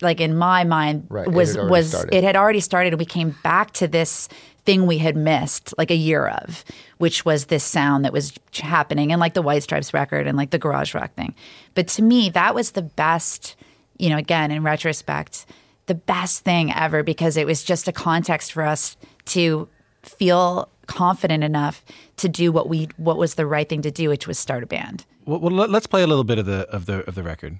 like 0.00 0.20
in 0.20 0.36
my 0.36 0.64
mind 0.64 1.06
Right, 1.10 1.26
it 1.26 1.32
was 1.32 1.50
had 1.50 1.58
already 1.58 1.70
was 1.70 1.90
started. 1.90 2.14
it 2.14 2.24
had 2.24 2.36
already 2.36 2.60
started 2.60 2.92
and 2.94 2.98
we 2.98 3.04
came 3.04 3.36
back 3.42 3.72
to 3.72 3.88
this 3.88 4.28
thing 4.64 4.86
we 4.86 4.98
had 4.98 5.16
missed 5.16 5.74
like 5.76 5.90
a 5.90 5.94
year 5.96 6.26
of 6.28 6.64
which 6.98 7.24
was 7.24 7.46
this 7.46 7.64
sound 7.64 8.04
that 8.04 8.12
was 8.12 8.32
happening 8.54 9.12
and 9.12 9.20
like 9.20 9.34
the 9.34 9.42
white 9.42 9.62
stripes 9.62 9.92
record 9.92 10.26
and 10.26 10.38
like 10.38 10.50
the 10.50 10.58
garage 10.58 10.94
rock 10.94 11.12
thing 11.14 11.34
but 11.74 11.88
to 11.88 12.02
me 12.02 12.30
that 12.30 12.54
was 12.54 12.70
the 12.70 12.82
best 12.82 13.56
you 13.98 14.08
know 14.08 14.16
again 14.16 14.50
in 14.50 14.62
retrospect 14.62 15.44
the 15.86 15.94
best 15.94 16.44
thing 16.44 16.72
ever 16.72 17.02
because 17.02 17.36
it 17.36 17.46
was 17.46 17.62
just 17.64 17.88
a 17.88 17.92
context 17.92 18.52
for 18.52 18.62
us 18.62 18.96
to 19.26 19.68
feel 20.02 20.68
confident 20.86 21.44
enough 21.44 21.84
to 22.16 22.28
do 22.28 22.50
what 22.52 22.68
we 22.68 22.88
what 22.96 23.18
was 23.18 23.34
the 23.34 23.44
right 23.44 23.68
thing 23.68 23.82
to 23.82 23.90
do 23.90 24.08
which 24.08 24.26
was 24.26 24.38
start 24.38 24.62
a 24.62 24.66
band 24.66 25.04
Well, 25.28 25.40
well, 25.40 25.52
let- 25.52 25.68
let's 25.68 25.86
play 25.86 26.02
a 26.02 26.06
little 26.06 26.24
bit 26.24 26.38
of 26.38 26.46
the 26.46 26.66
of 26.70 26.86
the 26.86 27.06
of 27.06 27.14
the 27.14 27.22
record. 27.22 27.58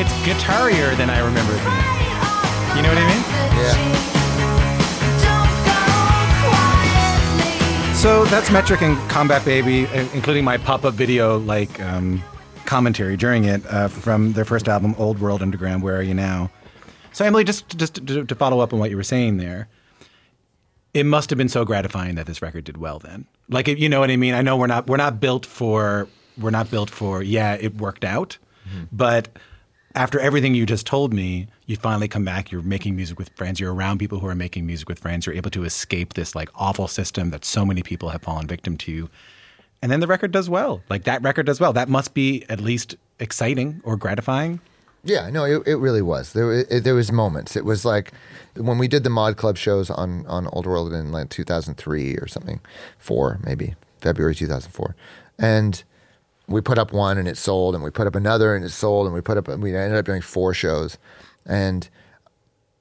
It's 0.00 0.12
guitarier 0.24 0.96
than 0.96 1.10
I 1.10 1.18
remember 1.18 1.52
it 1.52 1.58
being. 1.58 1.76
You 2.76 2.82
know 2.82 2.88
what 2.88 2.98
I 2.98 3.06
mean? 3.12 3.22
Yeah. 3.58 3.74
So 7.94 8.24
that's 8.26 8.50
Metric 8.52 8.80
and 8.80 8.96
Combat 9.10 9.44
Baby, 9.44 9.86
uh, 9.88 10.06
including 10.14 10.44
my 10.44 10.56
pop-up 10.56 10.94
video 10.94 11.38
like 11.38 11.80
um, 11.80 12.22
commentary 12.64 13.16
during 13.16 13.44
it 13.44 13.66
uh, 13.66 13.88
from 13.88 14.32
their 14.34 14.44
first 14.44 14.68
album, 14.68 14.94
Old 14.98 15.18
World 15.20 15.42
Underground. 15.42 15.82
Where 15.82 15.96
are 15.96 16.02
you 16.02 16.14
now? 16.14 16.48
So 17.12 17.24
Emily, 17.24 17.42
just 17.42 17.76
just 17.76 18.06
to, 18.06 18.24
to 18.24 18.34
follow 18.36 18.60
up 18.60 18.72
on 18.72 18.78
what 18.78 18.88
you 18.90 18.96
were 18.96 19.02
saying 19.02 19.36
there, 19.38 19.66
it 20.94 21.04
must 21.04 21.30
have 21.30 21.36
been 21.36 21.48
so 21.48 21.64
gratifying 21.64 22.14
that 22.16 22.26
this 22.26 22.42
record 22.42 22.64
did 22.64 22.76
well. 22.76 22.98
Then, 22.98 23.26
like 23.48 23.68
you 23.68 23.88
know 23.88 24.00
what 24.00 24.10
I 24.10 24.16
mean? 24.16 24.34
I 24.34 24.42
know 24.42 24.56
we're 24.56 24.66
not 24.66 24.86
we're 24.86 24.96
not 24.96 25.20
built 25.20 25.46
for 25.46 26.08
we're 26.38 26.50
not 26.50 26.70
built 26.70 26.90
for 26.90 27.22
yeah 27.22 27.54
it 27.54 27.76
worked 27.76 28.04
out, 28.04 28.38
mm-hmm. 28.68 28.84
but 28.92 29.28
after 29.94 30.20
everything 30.20 30.54
you 30.54 30.66
just 30.66 30.86
told 30.86 31.12
me, 31.12 31.48
you 31.66 31.76
finally 31.76 32.08
come 32.08 32.24
back. 32.24 32.52
You're 32.52 32.62
making 32.62 32.94
music 32.94 33.18
with 33.18 33.30
friends. 33.30 33.58
You're 33.58 33.74
around 33.74 33.98
people 33.98 34.20
who 34.20 34.26
are 34.28 34.34
making 34.34 34.66
music 34.66 34.88
with 34.88 34.98
friends. 34.98 35.26
You're 35.26 35.34
able 35.34 35.50
to 35.50 35.64
escape 35.64 36.14
this 36.14 36.34
like 36.34 36.50
awful 36.54 36.88
system 36.88 37.30
that 37.30 37.44
so 37.44 37.64
many 37.64 37.82
people 37.82 38.10
have 38.10 38.22
fallen 38.22 38.46
victim 38.46 38.76
to. 38.78 39.08
And 39.82 39.90
then 39.90 40.00
the 40.00 40.06
record 40.06 40.30
does 40.30 40.48
well. 40.48 40.82
Like 40.88 41.04
that 41.04 41.22
record 41.22 41.46
does 41.46 41.60
well. 41.60 41.72
That 41.72 41.88
must 41.88 42.14
be 42.14 42.44
at 42.48 42.60
least 42.60 42.96
exciting 43.18 43.80
or 43.84 43.96
gratifying. 43.96 44.60
Yeah, 45.08 45.30
no, 45.30 45.44
it, 45.44 45.66
it 45.66 45.76
really 45.76 46.02
was. 46.02 46.32
There, 46.34 46.52
it, 46.52 46.84
there 46.84 46.94
was 46.94 47.10
moments. 47.10 47.56
It 47.56 47.64
was 47.64 47.84
like 47.84 48.12
when 48.56 48.78
we 48.78 48.88
did 48.88 49.04
the 49.04 49.10
Mod 49.10 49.36
Club 49.36 49.56
shows 49.56 49.90
on 49.90 50.26
on 50.26 50.46
Old 50.48 50.66
World 50.66 50.92
in 50.92 51.10
like 51.12 51.30
2003 51.30 52.16
or 52.16 52.26
something, 52.28 52.60
four 52.98 53.38
maybe 53.42 53.74
February 54.00 54.34
2004, 54.34 54.94
and 55.38 55.82
we 56.46 56.60
put 56.60 56.78
up 56.78 56.92
one 56.92 57.18
and 57.18 57.26
it 57.28 57.36
sold, 57.36 57.74
and 57.74 57.82
we 57.84 57.90
put 57.90 58.06
up 58.06 58.14
another 58.14 58.54
and 58.54 58.64
it 58.64 58.70
sold, 58.70 59.06
and 59.06 59.14
we 59.14 59.20
put 59.20 59.36
up 59.38 59.48
we 59.48 59.74
ended 59.74 59.98
up 59.98 60.04
doing 60.04 60.20
four 60.22 60.52
shows, 60.54 60.98
and 61.46 61.88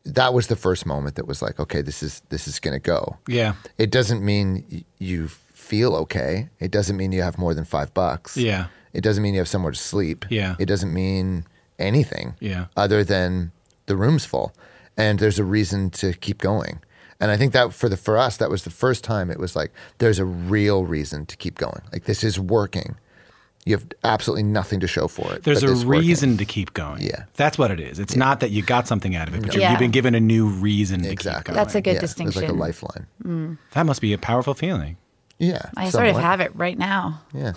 that 0.05 0.33
was 0.33 0.47
the 0.47 0.55
first 0.55 0.85
moment 0.85 1.15
that 1.15 1.27
was 1.27 1.41
like, 1.41 1.59
okay, 1.59 1.81
this 1.81 2.01
is 2.01 2.21
this 2.29 2.47
is 2.47 2.59
gonna 2.59 2.79
go. 2.79 3.17
Yeah. 3.27 3.53
It 3.77 3.91
doesn't 3.91 4.23
mean 4.23 4.65
y- 4.71 4.83
you 4.99 5.27
feel 5.27 5.95
okay. 5.95 6.49
It 6.59 6.71
doesn't 6.71 6.95
mean 6.95 7.11
you 7.11 7.21
have 7.23 7.37
more 7.37 7.53
than 7.53 7.65
five 7.65 7.93
bucks. 7.93 8.37
Yeah. 8.37 8.67
It 8.93 9.01
doesn't 9.01 9.21
mean 9.21 9.33
you 9.33 9.39
have 9.41 9.49
somewhere 9.49 9.73
to 9.73 9.77
sleep. 9.77 10.25
Yeah. 10.29 10.55
It 10.59 10.65
doesn't 10.67 10.93
mean 10.93 11.45
anything. 11.79 12.35
Yeah. 12.39 12.65
Other 12.75 13.03
than 13.03 13.51
the 13.85 13.95
room's 13.95 14.25
full, 14.25 14.53
and 14.97 15.19
there's 15.19 15.39
a 15.39 15.43
reason 15.43 15.89
to 15.91 16.13
keep 16.13 16.39
going. 16.39 16.79
And 17.19 17.31
I 17.31 17.37
think 17.37 17.53
that 17.53 17.73
for 17.73 17.89
the 17.89 17.97
for 17.97 18.17
us, 18.17 18.37
that 18.37 18.49
was 18.49 18.63
the 18.63 18.69
first 18.69 19.03
time 19.03 19.31
it 19.31 19.39
was 19.39 19.55
like 19.55 19.71
there's 19.97 20.19
a 20.19 20.25
real 20.25 20.85
reason 20.85 21.25
to 21.27 21.37
keep 21.37 21.57
going. 21.57 21.81
Like 21.91 22.03
this 22.05 22.23
is 22.23 22.39
working. 22.39 22.95
You 23.65 23.75
have 23.75 23.85
absolutely 24.05 24.43
nothing 24.43 24.79
to 24.79 24.87
show 24.87 25.07
for 25.09 25.33
it. 25.33 25.43
There's 25.43 25.61
a 25.61 25.67
this 25.67 25.79
is 25.79 25.85
working. 25.85 26.01
reason 26.07 26.37
to 26.37 26.45
keep 26.45 26.73
going. 26.73 27.01
Yeah. 27.01 27.25
That's 27.33 27.57
what 27.57 27.69
it 27.69 27.81
is. 27.81 27.99
It's 27.99 28.15
not 28.15 28.39
that 28.39 28.51
you 28.51 28.61
got 28.61 28.87
something 28.87 29.13
out 29.15 29.27
of 29.27 29.33
it, 29.35 29.41
but 29.41 29.53
you're, 29.53 29.61
Yeah. 29.61 29.71
you've 29.71 29.79
been 29.79 29.91
given 29.91 30.15
a 30.15 30.21
new 30.21 30.47
reason 30.47 31.01
to 31.03 31.09
Exactly. 31.11 31.39
keep 31.39 31.45
going. 31.47 31.55
That's 31.57 31.75
a 31.75 31.81
good 31.81 31.91
yeah, 31.91 31.97
It 31.97 32.01
was 32.03 32.17
like 32.17 32.27
a 32.27 32.31
distinction. 32.31 32.59
lifeline. 32.59 33.57
That 33.73 33.85
must 33.85 33.99
be 33.99 34.13
a 34.13 34.17
powerful 34.17 34.53
feeling. 34.53 34.95
Yeah. 35.39 35.61
i 35.77 35.89
sort 35.89 36.07
of 36.07 36.15
have 36.17 36.41
it 36.41 36.55
right 36.55 36.77
now 36.77 37.21
Yeah. 37.33 37.53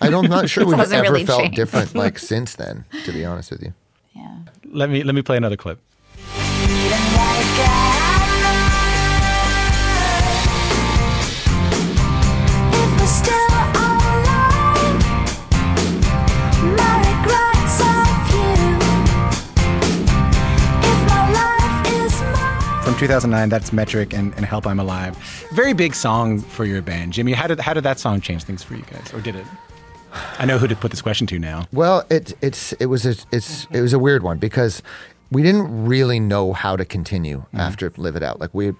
I 0.00 0.10
don't, 0.10 0.24
I'm 0.24 0.30
not 0.30 0.48
sure 0.50 0.64
we've 0.66 0.78
ever 0.78 1.02
really 1.12 1.24
felt 1.24 1.42
changed. 1.42 1.56
different 1.56 1.94
like 2.04 2.18
since 2.18 2.54
then, 2.56 2.84
to 3.04 3.12
be 3.12 3.24
honest 3.24 3.50
with 3.50 3.62
you. 3.62 3.72
yeah 4.14 4.36
Let 4.64 4.90
me 4.90 5.02
let 5.04 5.14
me 5.14 5.22
play 5.22 5.36
another 5.36 5.56
clip. 5.56 5.78
2009. 23.02 23.48
That's 23.48 23.72
Metric 23.72 24.14
and, 24.14 24.32
and 24.34 24.44
Help 24.44 24.64
I'm 24.64 24.78
Alive. 24.78 25.16
Very 25.52 25.72
big 25.72 25.92
song 25.92 26.38
for 26.38 26.64
your 26.64 26.80
band, 26.82 27.12
Jimmy. 27.12 27.32
How 27.32 27.48
did 27.48 27.58
how 27.58 27.74
did 27.74 27.82
that 27.82 27.98
song 27.98 28.20
change 28.20 28.44
things 28.44 28.62
for 28.62 28.76
you 28.76 28.82
guys, 28.82 29.12
or 29.12 29.20
did 29.20 29.34
it? 29.34 29.44
I 30.38 30.44
know 30.44 30.56
who 30.56 30.68
to 30.68 30.76
put 30.76 30.92
this 30.92 31.02
question 31.02 31.26
to 31.26 31.38
now. 31.40 31.66
Well, 31.72 32.04
it 32.10 32.32
it's 32.40 32.72
it 32.74 32.86
was 32.86 33.04
a, 33.04 33.16
it's 33.32 33.66
it 33.72 33.80
was 33.80 33.92
a 33.92 33.98
weird 33.98 34.22
one 34.22 34.38
because 34.38 34.84
we 35.32 35.42
didn't 35.42 35.84
really 35.84 36.20
know 36.20 36.52
how 36.52 36.76
to 36.76 36.84
continue 36.84 37.38
mm-hmm. 37.38 37.56
after 37.56 37.92
Live 37.96 38.14
It 38.14 38.22
Out. 38.22 38.38
Like 38.38 38.54
we 38.54 38.72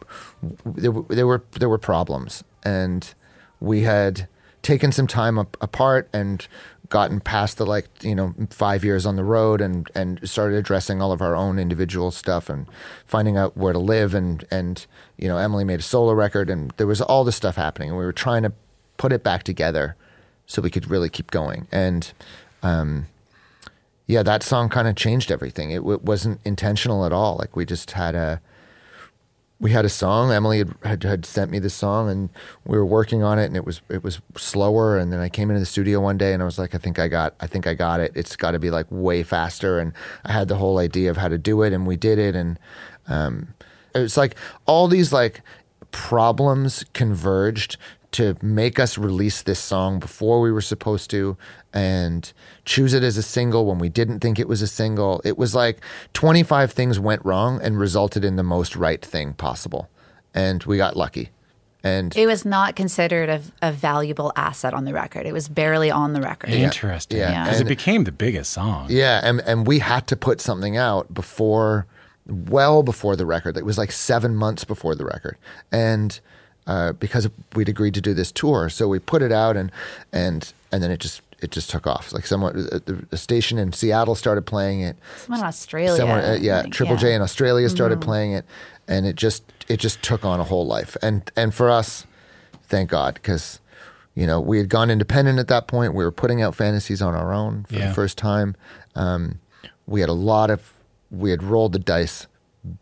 there, 0.64 0.92
were- 0.92 1.14
there 1.14 1.26
were 1.26 1.42
there 1.58 1.68
were 1.68 1.78
problems, 1.78 2.44
and 2.62 3.12
we 3.58 3.80
had 3.82 4.28
taken 4.62 4.92
some 4.92 5.08
time 5.08 5.36
up, 5.36 5.56
apart 5.60 6.08
and 6.12 6.46
gotten 6.92 7.20
past 7.20 7.56
the 7.56 7.64
like 7.64 7.86
you 8.02 8.14
know 8.14 8.34
five 8.50 8.84
years 8.84 9.06
on 9.06 9.16
the 9.16 9.24
road 9.24 9.62
and 9.62 9.90
and 9.94 10.20
started 10.28 10.56
addressing 10.56 11.00
all 11.00 11.10
of 11.10 11.22
our 11.22 11.34
own 11.34 11.58
individual 11.58 12.10
stuff 12.10 12.50
and 12.50 12.66
finding 13.06 13.36
out 13.36 13.56
where 13.56 13.72
to 13.72 13.78
live 13.78 14.14
and 14.14 14.44
and 14.50 14.86
you 15.16 15.26
know 15.26 15.38
Emily 15.38 15.64
made 15.64 15.80
a 15.80 15.82
solo 15.82 16.12
record 16.12 16.50
and 16.50 16.70
there 16.76 16.86
was 16.86 17.00
all 17.00 17.24
this 17.24 17.34
stuff 17.34 17.56
happening 17.56 17.88
and 17.88 17.98
we 17.98 18.04
were 18.04 18.12
trying 18.12 18.42
to 18.42 18.52
put 18.98 19.10
it 19.10 19.22
back 19.22 19.42
together 19.42 19.96
so 20.46 20.60
we 20.60 20.68
could 20.68 20.90
really 20.90 21.08
keep 21.08 21.30
going 21.30 21.66
and 21.72 22.12
um, 22.62 23.06
yeah, 24.06 24.22
that 24.22 24.42
song 24.42 24.68
kind 24.68 24.86
of 24.86 24.94
changed 24.94 25.30
everything. 25.30 25.70
It 25.70 25.78
w- 25.78 26.00
wasn't 26.02 26.40
intentional 26.44 27.06
at 27.06 27.12
all. 27.12 27.36
Like 27.36 27.56
we 27.56 27.64
just 27.64 27.92
had 27.92 28.14
a 28.14 28.40
we 29.62 29.70
had 29.70 29.84
a 29.84 29.88
song. 29.88 30.32
Emily 30.32 30.58
had, 30.58 30.74
had 30.82 31.02
had 31.04 31.24
sent 31.24 31.52
me 31.52 31.60
the 31.60 31.70
song, 31.70 32.10
and 32.10 32.30
we 32.66 32.76
were 32.76 32.84
working 32.84 33.22
on 33.22 33.38
it, 33.38 33.44
and 33.44 33.56
it 33.56 33.64
was 33.64 33.80
it 33.88 34.02
was 34.02 34.20
slower. 34.36 34.98
And 34.98 35.12
then 35.12 35.20
I 35.20 35.28
came 35.28 35.50
into 35.50 35.60
the 35.60 35.66
studio 35.66 36.00
one 36.00 36.18
day, 36.18 36.34
and 36.34 36.42
I 36.42 36.44
was 36.44 36.58
like, 36.58 36.74
I 36.74 36.78
think 36.78 36.98
I 36.98 37.06
got 37.06 37.34
I 37.38 37.46
think 37.46 37.68
I 37.68 37.74
got 37.74 38.00
it. 38.00 38.10
It's 38.16 38.34
got 38.34 38.50
to 38.50 38.58
be 38.58 38.70
like 38.70 38.86
way 38.90 39.22
faster. 39.22 39.78
And 39.78 39.92
I 40.24 40.32
had 40.32 40.48
the 40.48 40.56
whole 40.56 40.78
idea 40.78 41.12
of 41.12 41.16
how 41.16 41.28
to 41.28 41.38
do 41.38 41.62
it, 41.62 41.72
and 41.72 41.86
we 41.86 41.96
did 41.96 42.18
it. 42.18 42.34
And 42.34 42.58
um, 43.06 43.54
it's 43.94 44.16
like 44.16 44.34
all 44.66 44.88
these 44.88 45.12
like 45.12 45.42
problems 45.92 46.84
converged 46.92 47.76
to 48.12 48.36
make 48.42 48.78
us 48.78 48.98
release 48.98 49.42
this 49.42 49.58
song 49.58 49.98
before 49.98 50.40
we 50.40 50.52
were 50.52 50.60
supposed 50.60 51.10
to 51.10 51.36
and 51.72 52.32
choose 52.64 52.94
it 52.94 53.02
as 53.02 53.16
a 53.16 53.22
single 53.22 53.66
when 53.66 53.78
we 53.78 53.88
didn't 53.88 54.20
think 54.20 54.38
it 54.38 54.48
was 54.48 54.62
a 54.62 54.66
single. 54.66 55.20
It 55.24 55.38
was 55.38 55.54
like 55.54 55.80
25 56.12 56.72
things 56.72 57.00
went 57.00 57.24
wrong 57.24 57.60
and 57.62 57.78
resulted 57.78 58.24
in 58.24 58.36
the 58.36 58.42
most 58.42 58.76
right 58.76 59.02
thing 59.02 59.32
possible. 59.34 59.88
And 60.34 60.62
we 60.64 60.76
got 60.76 60.96
lucky. 60.96 61.30
And 61.84 62.16
It 62.16 62.26
was 62.26 62.44
not 62.44 62.76
considered 62.76 63.28
a, 63.28 63.40
a 63.60 63.72
valuable 63.72 64.32
asset 64.36 64.72
on 64.72 64.84
the 64.84 64.92
record. 64.92 65.26
It 65.26 65.32
was 65.32 65.48
barely 65.48 65.90
on 65.90 66.12
the 66.12 66.20
record. 66.20 66.50
Interesting. 66.50 67.18
Yeah. 67.18 67.44
Because 67.44 67.60
it 67.60 67.66
became 67.66 68.04
the 68.04 68.12
biggest 68.12 68.52
song. 68.52 68.86
Yeah, 68.88 69.20
and 69.24 69.40
and 69.40 69.66
we 69.66 69.80
had 69.80 70.06
to 70.08 70.16
put 70.16 70.40
something 70.40 70.76
out 70.76 71.12
before, 71.12 71.86
well 72.26 72.84
before 72.84 73.16
the 73.16 73.26
record. 73.26 73.56
It 73.56 73.64
was 73.64 73.78
like 73.78 73.90
seven 73.90 74.36
months 74.36 74.64
before 74.64 74.94
the 74.94 75.04
record, 75.04 75.36
and 75.72 76.20
uh, 76.66 76.92
because 76.92 77.28
we'd 77.54 77.68
agreed 77.68 77.94
to 77.94 78.00
do 78.00 78.14
this 78.14 78.30
tour, 78.32 78.68
so 78.68 78.88
we 78.88 78.98
put 78.98 79.22
it 79.22 79.32
out, 79.32 79.56
and 79.56 79.70
and 80.12 80.52
and 80.70 80.82
then 80.82 80.90
it 80.90 81.00
just 81.00 81.22
it 81.40 81.50
just 81.50 81.70
took 81.70 81.86
off. 81.86 82.12
Like 82.12 82.24
someone, 82.26 82.54
the, 82.54 83.04
the 83.10 83.16
station 83.16 83.58
in 83.58 83.72
Seattle 83.72 84.14
started 84.14 84.42
playing 84.46 84.80
it. 84.82 84.96
Someone 85.24 85.40
in 85.40 85.46
Australia. 85.46 85.96
Someone, 85.96 86.20
uh, 86.20 86.38
yeah, 86.40 86.60
like, 86.62 86.72
Triple 86.72 86.94
yeah. 86.94 87.00
J 87.00 87.14
in 87.14 87.22
Australia 87.22 87.68
started 87.68 88.00
playing 88.00 88.32
it, 88.32 88.44
and 88.86 89.06
it 89.06 89.16
just 89.16 89.42
it 89.68 89.78
just 89.80 90.02
took 90.02 90.24
on 90.24 90.38
a 90.40 90.44
whole 90.44 90.66
life. 90.66 90.96
And 91.02 91.28
and 91.36 91.52
for 91.54 91.68
us, 91.70 92.06
thank 92.68 92.90
God, 92.90 93.14
because 93.14 93.58
you 94.14 94.26
know 94.26 94.40
we 94.40 94.58
had 94.58 94.68
gone 94.68 94.88
independent 94.90 95.38
at 95.40 95.48
that 95.48 95.66
point. 95.66 95.94
We 95.94 96.04
were 96.04 96.12
putting 96.12 96.40
out 96.42 96.54
fantasies 96.54 97.02
on 97.02 97.14
our 97.14 97.32
own 97.32 97.64
for 97.64 97.74
Yeah. 97.74 97.88
the 97.88 97.94
first 97.94 98.16
time. 98.18 98.54
Um, 98.94 99.40
we 99.86 100.00
had 100.00 100.08
a 100.08 100.14
lot 100.14 100.48
of 100.50 100.72
we 101.10 101.30
had 101.30 101.42
rolled 101.42 101.72
the 101.72 101.78
dice 101.78 102.26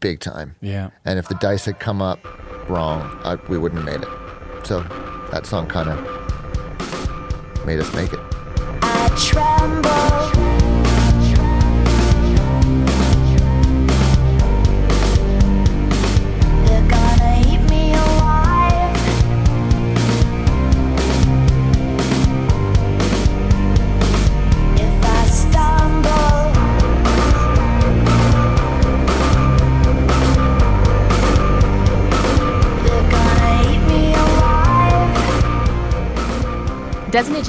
big 0.01 0.21
time. 0.21 0.57
Yeah. 0.61 0.91
and 1.05 1.19
if 1.19 1.29
the 1.29 1.35
dice 1.37 1.65
had 1.65 1.81
come 1.81 2.03
up 2.03 2.19
wrong, 2.69 3.01
I, 3.25 3.37
we 3.49 3.59
wouldn't 3.59 3.83
have 3.85 4.01
made 4.01 4.07
it. 4.07 4.67
So 4.67 4.81
that 5.33 5.47
song 5.47 5.67
kind 5.67 5.89
of 5.89 7.67
made 7.67 7.81
us 7.81 7.93
make 7.95 8.13
it. 8.13 8.21
I 8.83 9.09
tremble. 9.17 10.40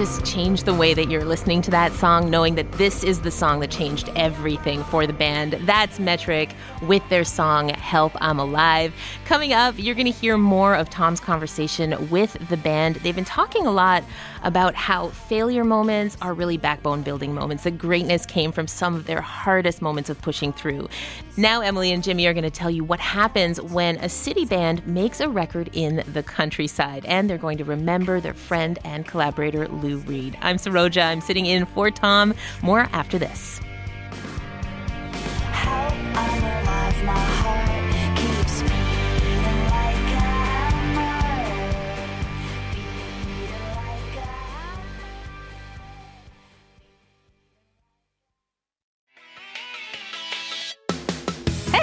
Just 0.01 0.25
change 0.25 0.63
the 0.63 0.73
way 0.73 0.95
that 0.95 1.11
you're 1.11 1.23
listening 1.23 1.61
to 1.61 1.69
that 1.69 1.91
song, 1.91 2.27
knowing 2.27 2.55
that 2.55 2.71
this 2.71 3.03
is 3.03 3.21
the 3.21 3.29
song 3.29 3.59
that 3.59 3.69
changed 3.69 4.09
everything 4.15 4.83
for 4.85 5.05
the 5.05 5.13
band? 5.13 5.53
That's 5.67 5.99
Metric 5.99 6.55
with 6.81 7.07
their 7.09 7.23
song 7.23 7.69
Help 7.69 8.11
I'm 8.19 8.39
Alive. 8.39 8.95
Coming 9.25 9.53
up, 9.53 9.75
you're 9.77 9.93
going 9.93 10.11
to 10.11 10.11
hear 10.11 10.39
more 10.39 10.73
of 10.73 10.89
Tom's 10.89 11.19
conversation 11.19 12.09
with 12.09 12.33
the 12.49 12.57
band. 12.57 12.95
They've 12.95 13.15
been 13.15 13.25
talking 13.25 13.67
a 13.67 13.71
lot 13.71 14.03
about 14.43 14.75
how 14.75 15.09
failure 15.09 15.63
moments 15.63 16.17
are 16.21 16.33
really 16.33 16.57
backbone 16.57 17.01
building 17.01 17.33
moments. 17.33 17.63
The 17.63 17.71
greatness 17.71 18.25
came 18.25 18.51
from 18.51 18.67
some 18.67 18.95
of 18.95 19.05
their 19.05 19.21
hardest 19.21 19.81
moments 19.81 20.09
of 20.09 20.21
pushing 20.21 20.53
through. 20.53 20.89
Now, 21.37 21.61
Emily 21.61 21.91
and 21.91 22.03
Jimmy 22.03 22.27
are 22.27 22.33
going 22.33 22.43
to 22.43 22.49
tell 22.49 22.69
you 22.69 22.83
what 22.83 22.99
happens 22.99 23.61
when 23.61 23.97
a 23.97 24.09
city 24.09 24.45
band 24.45 24.85
makes 24.85 25.19
a 25.19 25.29
record 25.29 25.69
in 25.73 26.03
the 26.13 26.23
countryside, 26.23 27.05
and 27.05 27.29
they're 27.29 27.37
going 27.37 27.57
to 27.57 27.63
remember 27.63 28.19
their 28.19 28.33
friend 28.33 28.79
and 28.83 29.07
collaborator 29.07 29.67
Lou 29.67 29.97
Reed. 29.99 30.37
I'm 30.41 30.57
Saroja. 30.57 31.05
I'm 31.05 31.21
sitting 31.21 31.45
in 31.45 31.65
for 31.65 31.91
Tom. 31.91 32.33
More 32.61 32.87
after 32.91 33.17
this. 33.17 33.61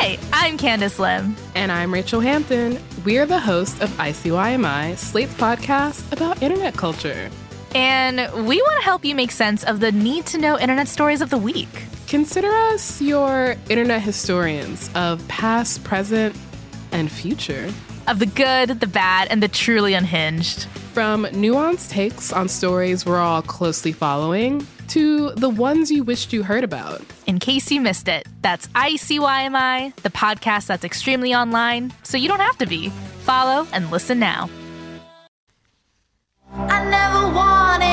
Hey, 0.08 0.18
I'm 0.32 0.56
Candace 0.56 0.98
Lim. 0.98 1.36
And 1.54 1.70
I'm 1.70 1.92
Rachel 1.92 2.20
Hampton. 2.20 2.78
We 3.04 3.18
are 3.18 3.26
the 3.26 3.38
hosts 3.38 3.78
of 3.82 3.90
ICYMI, 3.98 4.96
Slate's 4.96 5.34
podcast 5.34 6.10
about 6.10 6.42
internet 6.42 6.72
culture. 6.72 7.28
And 7.74 8.16
we 8.48 8.56
want 8.56 8.78
to 8.78 8.84
help 8.86 9.04
you 9.04 9.14
make 9.14 9.30
sense 9.30 9.64
of 9.64 9.80
the 9.80 9.92
need 9.92 10.24
to 10.28 10.38
know 10.38 10.58
internet 10.58 10.88
stories 10.88 11.20
of 11.20 11.28
the 11.28 11.36
week. 11.36 11.68
Consider 12.06 12.48
us 12.48 13.02
your 13.02 13.56
internet 13.68 14.00
historians 14.00 14.88
of 14.94 15.28
past, 15.28 15.84
present, 15.84 16.34
and 16.90 17.12
future. 17.12 17.70
Of 18.06 18.18
the 18.18 18.24
good, 18.24 18.80
the 18.80 18.86
bad, 18.86 19.28
and 19.28 19.42
the 19.42 19.48
truly 19.48 19.92
unhinged. 19.92 20.64
From 20.94 21.26
nuanced 21.26 21.90
takes 21.90 22.32
on 22.32 22.48
stories 22.48 23.04
we're 23.04 23.18
all 23.18 23.42
closely 23.42 23.92
following 23.92 24.66
to 24.88 25.30
the 25.32 25.48
ones 25.48 25.90
you 25.90 26.04
wished 26.04 26.32
you 26.32 26.42
heard 26.42 26.64
about. 26.64 27.00
In 27.26 27.38
case 27.38 27.70
you 27.70 27.80
missed 27.80 28.08
it, 28.08 28.26
that's 28.42 28.66
ICYMI, 28.68 29.94
the 29.96 30.10
podcast 30.10 30.66
that's 30.66 30.84
extremely 30.84 31.34
online, 31.34 31.92
so 32.02 32.16
you 32.16 32.28
don't 32.28 32.40
have 32.40 32.58
to 32.58 32.66
be. 32.66 32.90
Follow 33.20 33.66
and 33.72 33.90
listen 33.90 34.18
now. 34.18 34.48
I 36.52 36.84
never 36.84 37.34
wanted 37.34 37.87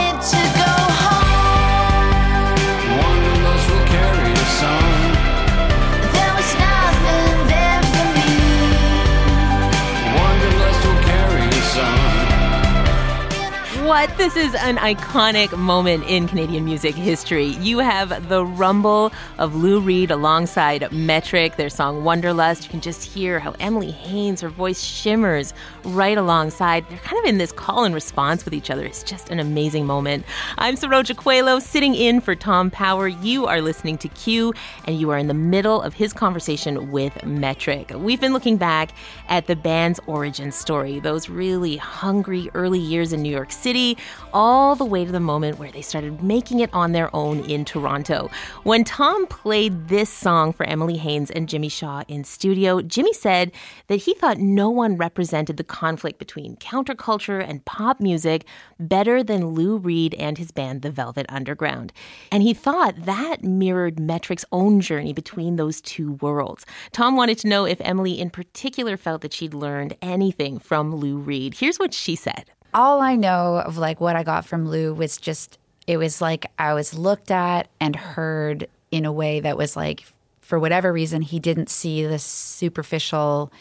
What? 13.85 14.17
This 14.17 14.35
is 14.35 14.55
an 14.55 14.77
iconic 14.77 15.55
moment 15.55 16.05
in 16.05 16.27
Canadian 16.27 16.65
music 16.65 16.95
history. 16.95 17.45
You 17.45 17.77
have 17.77 18.29
the 18.29 18.43
rumble 18.43 19.11
of 19.37 19.53
Lou 19.53 19.79
Reed 19.79 20.09
alongside 20.09 20.91
Metric, 20.91 21.55
their 21.57 21.69
song 21.69 22.03
Wanderlust. 22.03 22.63
You 22.63 22.71
can 22.71 22.81
just 22.81 23.03
hear 23.03 23.37
how 23.37 23.51
Emily 23.59 23.91
Haines, 23.91 24.41
her 24.41 24.49
voice 24.49 24.81
shimmers 24.81 25.53
right 25.83 26.17
alongside. 26.17 26.89
They're 26.89 26.97
kind 26.97 27.19
of 27.19 27.29
in 27.29 27.37
this 27.37 27.51
call 27.51 27.83
and 27.83 27.93
response 27.93 28.43
with 28.43 28.55
each 28.55 28.71
other. 28.71 28.83
It's 28.83 29.03
just 29.03 29.29
an 29.29 29.39
amazing 29.39 29.85
moment. 29.85 30.25
I'm 30.57 30.77
Saroja 30.77 31.15
Coelho, 31.15 31.59
sitting 31.59 31.93
in 31.93 32.21
for 32.21 32.33
Tom 32.33 32.71
Power. 32.71 33.07
You 33.07 33.45
are 33.45 33.61
listening 33.61 33.99
to 33.99 34.07
Q, 34.07 34.55
and 34.85 34.99
you 34.99 35.11
are 35.11 35.17
in 35.19 35.27
the 35.27 35.35
middle 35.35 35.83
of 35.83 35.93
his 35.93 36.11
conversation 36.11 36.91
with 36.91 37.23
Metric. 37.23 37.91
We've 37.93 38.19
been 38.19 38.33
looking 38.33 38.57
back 38.57 38.93
at 39.29 39.45
the 39.45 39.55
band's 39.55 39.99
origin 40.07 40.51
story, 40.51 40.99
those 40.99 41.29
really 41.29 41.77
hungry 41.77 42.49
early 42.55 42.79
years 42.79 43.13
in 43.13 43.21
New 43.21 43.31
York 43.31 43.51
City 43.51 43.74
City, 43.75 43.97
all 44.33 44.73
the 44.75 44.85
way 44.85 45.03
to 45.03 45.11
the 45.11 45.19
moment 45.19 45.59
where 45.59 45.69
they 45.69 45.81
started 45.81 46.23
making 46.23 46.61
it 46.61 46.69
on 46.73 46.93
their 46.93 47.13
own 47.13 47.41
in 47.41 47.65
Toronto. 47.65 48.29
When 48.63 48.85
Tom 48.85 49.27
played 49.27 49.89
this 49.89 50.09
song 50.09 50.53
for 50.53 50.65
Emily 50.65 50.95
Haines 50.95 51.29
and 51.31 51.49
Jimmy 51.49 51.67
Shaw 51.67 52.03
in 52.07 52.23
studio, 52.23 52.81
Jimmy 52.81 53.11
said 53.11 53.51
that 53.87 53.97
he 53.97 54.13
thought 54.13 54.37
no 54.37 54.69
one 54.69 54.95
represented 54.95 55.57
the 55.57 55.65
conflict 55.65 56.19
between 56.19 56.55
counterculture 56.55 57.45
and 57.45 57.65
pop 57.65 57.99
music 57.99 58.45
better 58.79 59.21
than 59.21 59.47
Lou 59.47 59.75
Reed 59.75 60.13
and 60.13 60.37
his 60.37 60.51
band, 60.51 60.81
The 60.81 60.89
Velvet 60.89 61.25
Underground. 61.27 61.91
And 62.31 62.43
he 62.43 62.53
thought 62.53 63.05
that 63.05 63.43
mirrored 63.43 63.99
Metric's 63.99 64.45
own 64.53 64.79
journey 64.79 65.11
between 65.11 65.57
those 65.57 65.81
two 65.81 66.13
worlds. 66.13 66.65
Tom 66.93 67.17
wanted 67.17 67.39
to 67.39 67.49
know 67.49 67.65
if 67.65 67.81
Emily, 67.81 68.21
in 68.21 68.29
particular, 68.29 68.95
felt 68.95 69.21
that 69.21 69.33
she'd 69.33 69.53
learned 69.53 69.97
anything 70.01 70.59
from 70.59 70.95
Lou 70.95 71.17
Reed. 71.17 71.55
Here's 71.55 71.77
what 71.77 71.93
she 71.93 72.15
said. 72.15 72.54
All 72.75 73.01
I 73.01 73.15
know 73.15 73.57
of 73.57 73.77
like 73.79 73.99
what 73.99 74.15
I 74.15 74.23
got 74.23 74.45
from 74.45 74.67
Lou 74.69 74.93
was 74.93 75.17
just 75.17 75.57
it 75.87 75.97
was 75.97 76.21
like 76.21 76.45
I 76.59 76.73
was 76.73 76.93
looked 76.93 77.31
at 77.31 77.67
and 77.79 77.95
heard 77.95 78.67
in 78.91 79.05
a 79.05 79.11
way 79.11 79.39
that 79.39 79.57
was 79.57 79.75
like 79.75 80.03
for 80.41 80.59
whatever 80.59 80.93
reason 80.93 81.21
he 81.23 81.39
didn't 81.39 81.69
see 81.69 82.05
the 82.05 82.19
superficial 82.19 83.51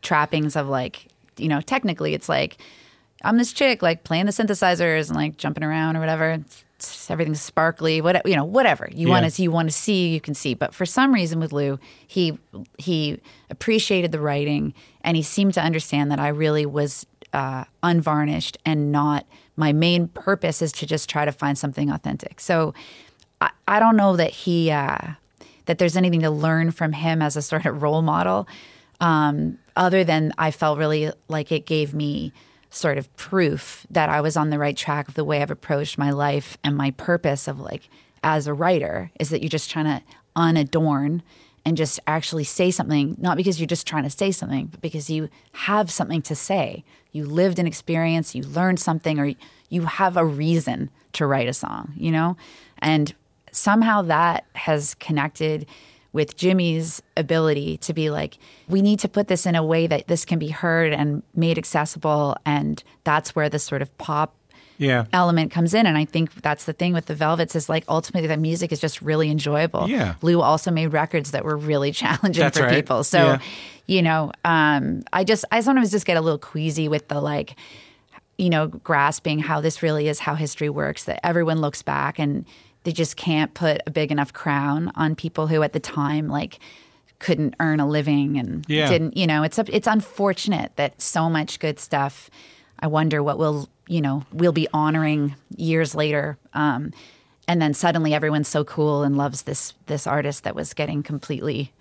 trappings 0.00 0.56
of 0.56 0.68
like 0.68 1.08
you 1.36 1.48
know 1.48 1.60
technically 1.60 2.14
it's 2.14 2.28
like 2.28 2.56
I'm 3.24 3.36
this 3.36 3.52
chick 3.52 3.82
like 3.82 4.04
playing 4.04 4.26
the 4.26 4.32
synthesizers 4.32 5.08
and 5.08 5.16
like 5.16 5.36
jumping 5.36 5.62
around 5.64 5.96
or 5.96 6.00
whatever. 6.00 6.30
It's- 6.32 6.64
everything's 7.08 7.40
sparkly, 7.40 8.00
what 8.00 8.26
you 8.26 8.34
know, 8.34 8.44
whatever 8.44 8.88
you 8.92 9.06
Yeah. 9.06 9.12
want 9.20 9.32
to 9.32 9.42
you 9.42 9.52
want 9.52 9.68
to 9.68 9.72
see, 9.74 10.08
you 10.08 10.20
can 10.20 10.34
see. 10.34 10.54
But 10.54 10.74
for 10.74 10.84
some 10.84 11.14
reason 11.14 11.38
with 11.38 11.52
Lou, 11.52 11.78
he 12.08 12.36
he 12.76 13.20
appreciated 13.50 14.10
the 14.10 14.18
writing 14.18 14.74
and 15.02 15.16
he 15.16 15.22
seemed 15.22 15.54
to 15.54 15.60
understand 15.62 16.10
that 16.10 16.18
I 16.18 16.26
really 16.28 16.66
was 16.66 17.06
uh, 17.32 17.64
unvarnished 17.82 18.58
and 18.64 18.92
not 18.92 19.26
my 19.56 19.72
main 19.72 20.08
purpose 20.08 20.62
is 20.62 20.72
to 20.72 20.86
just 20.86 21.08
try 21.08 21.24
to 21.24 21.32
find 21.32 21.58
something 21.58 21.90
authentic. 21.90 22.40
So 22.40 22.74
I, 23.40 23.50
I 23.68 23.80
don't 23.80 23.96
know 23.96 24.16
that 24.16 24.30
he 24.30 24.70
uh, 24.70 25.12
that 25.66 25.78
there's 25.78 25.96
anything 25.96 26.20
to 26.20 26.30
learn 26.30 26.70
from 26.70 26.92
him 26.92 27.22
as 27.22 27.36
a 27.36 27.42
sort 27.42 27.66
of 27.66 27.82
role 27.82 28.02
model, 28.02 28.48
um, 29.00 29.58
other 29.76 30.04
than 30.04 30.32
I 30.38 30.50
felt 30.50 30.78
really 30.78 31.10
like 31.28 31.52
it 31.52 31.66
gave 31.66 31.94
me 31.94 32.32
sort 32.70 32.96
of 32.96 33.14
proof 33.16 33.86
that 33.90 34.08
I 34.08 34.20
was 34.22 34.36
on 34.36 34.50
the 34.50 34.58
right 34.58 34.76
track 34.76 35.08
of 35.08 35.14
the 35.14 35.24
way 35.24 35.42
I've 35.42 35.50
approached 35.50 35.98
my 35.98 36.10
life 36.10 36.56
and 36.64 36.76
my 36.76 36.90
purpose 36.92 37.46
of 37.46 37.60
like 37.60 37.88
as 38.22 38.46
a 38.46 38.54
writer 38.54 39.10
is 39.20 39.28
that 39.28 39.42
you're 39.42 39.50
just 39.50 39.70
trying 39.70 39.84
to 39.84 40.02
unadorn 40.34 41.20
and 41.64 41.76
just 41.76 42.00
actually 42.06 42.44
say 42.44 42.70
something, 42.70 43.16
not 43.20 43.36
because 43.36 43.60
you're 43.60 43.66
just 43.66 43.86
trying 43.86 44.02
to 44.02 44.10
say 44.10 44.32
something, 44.32 44.66
but 44.66 44.80
because 44.80 45.08
you 45.08 45.28
have 45.52 45.90
something 45.90 46.22
to 46.22 46.34
say. 46.34 46.84
You 47.12 47.24
lived 47.24 47.58
an 47.58 47.66
experience, 47.66 48.34
you 48.34 48.42
learned 48.42 48.80
something, 48.80 49.18
or 49.18 49.32
you 49.68 49.82
have 49.82 50.16
a 50.16 50.24
reason 50.24 50.90
to 51.12 51.26
write 51.26 51.48
a 51.48 51.52
song, 51.52 51.92
you 51.96 52.10
know? 52.10 52.36
And 52.78 53.14
somehow 53.52 54.02
that 54.02 54.44
has 54.54 54.94
connected 54.94 55.66
with 56.12 56.36
Jimmy's 56.36 57.00
ability 57.16 57.78
to 57.78 57.94
be 57.94 58.10
like, 58.10 58.38
we 58.68 58.82
need 58.82 58.98
to 59.00 59.08
put 59.08 59.28
this 59.28 59.46
in 59.46 59.54
a 59.54 59.64
way 59.64 59.86
that 59.86 60.08
this 60.08 60.24
can 60.24 60.38
be 60.38 60.48
heard 60.48 60.92
and 60.92 61.22
made 61.34 61.56
accessible. 61.56 62.36
And 62.44 62.82
that's 63.04 63.34
where 63.34 63.48
the 63.48 63.58
sort 63.58 63.82
of 63.82 63.96
pop 63.98 64.34
Yeah. 64.78 65.04
element 65.12 65.50
comes 65.52 65.74
in. 65.74 65.86
And 65.86 65.96
I 65.96 66.04
think 66.04 66.32
that's 66.42 66.64
the 66.64 66.72
thing 66.72 66.92
with 66.92 67.06
the 67.06 67.14
Velvets 67.14 67.54
is 67.54 67.68
like 67.68 67.84
ultimately 67.88 68.26
the 68.26 68.36
music 68.36 68.72
is 68.72 68.80
just 68.80 69.00
really 69.02 69.30
enjoyable. 69.30 69.88
Yeah. 69.88 70.14
Lou 70.22 70.40
also 70.40 70.70
made 70.70 70.88
records 70.88 71.30
that 71.32 71.44
were 71.44 71.56
really 71.56 71.92
challenging 72.02 72.42
That's 72.42 72.58
for 72.58 72.64
right. 72.64 72.74
people. 72.74 73.04
So, 73.04 73.18
Yeah. 73.18 73.38
you 73.86 74.02
know, 74.02 74.32
um, 74.44 75.02
I 75.12 75.24
just 75.24 75.44
I 75.52 75.60
sometimes 75.60 75.90
just 75.90 76.06
get 76.06 76.16
a 76.16 76.20
little 76.20 76.38
queasy 76.38 76.88
with 76.88 77.08
the 77.08 77.20
like, 77.20 77.56
you 78.38 78.50
know, 78.50 78.66
grasping 78.68 79.38
how 79.38 79.60
this 79.60 79.82
really 79.82 80.08
is 80.08 80.18
how 80.18 80.34
history 80.34 80.68
works, 80.70 81.04
that 81.04 81.24
everyone 81.24 81.60
looks 81.60 81.82
back 81.82 82.18
and 82.18 82.44
they 82.84 82.90
just 82.92 83.16
can't 83.16 83.54
put 83.54 83.80
a 83.86 83.90
big 83.90 84.10
enough 84.10 84.32
crown 84.32 84.90
on 84.96 85.14
people 85.14 85.46
who 85.46 85.62
at 85.62 85.72
the 85.72 85.78
time 85.80 86.28
like 86.28 86.58
couldn't 87.20 87.54
earn 87.60 87.78
a 87.78 87.86
living 87.86 88.36
and 88.36 88.64
Yeah. 88.68 88.88
didn't 88.88 89.16
you 89.16 89.28
know 89.28 89.44
it's 89.44 89.56
it's 89.56 89.86
unfortunate 89.86 90.72
that 90.74 91.00
so 91.00 91.30
much 91.30 91.60
good 91.60 91.78
stuff 91.78 92.28
i 92.80 92.88
wonder 92.88 93.22
what 93.22 93.38
we'll 93.38 93.68
you 93.88 94.00
know 94.00 94.24
we'll 94.32 94.52
be 94.52 94.68
honoring 94.72 95.34
years 95.56 95.94
later 95.94 96.38
um, 96.54 96.92
and 97.48 97.60
then 97.60 97.74
suddenly 97.74 98.14
everyone's 98.14 98.48
so 98.48 98.64
cool 98.64 99.02
and 99.02 99.16
loves 99.16 99.42
this 99.42 99.74
this 99.86 100.06
artist 100.06 100.44
that 100.44 100.54
was 100.54 100.74
getting 100.74 101.02
completely 101.02 101.72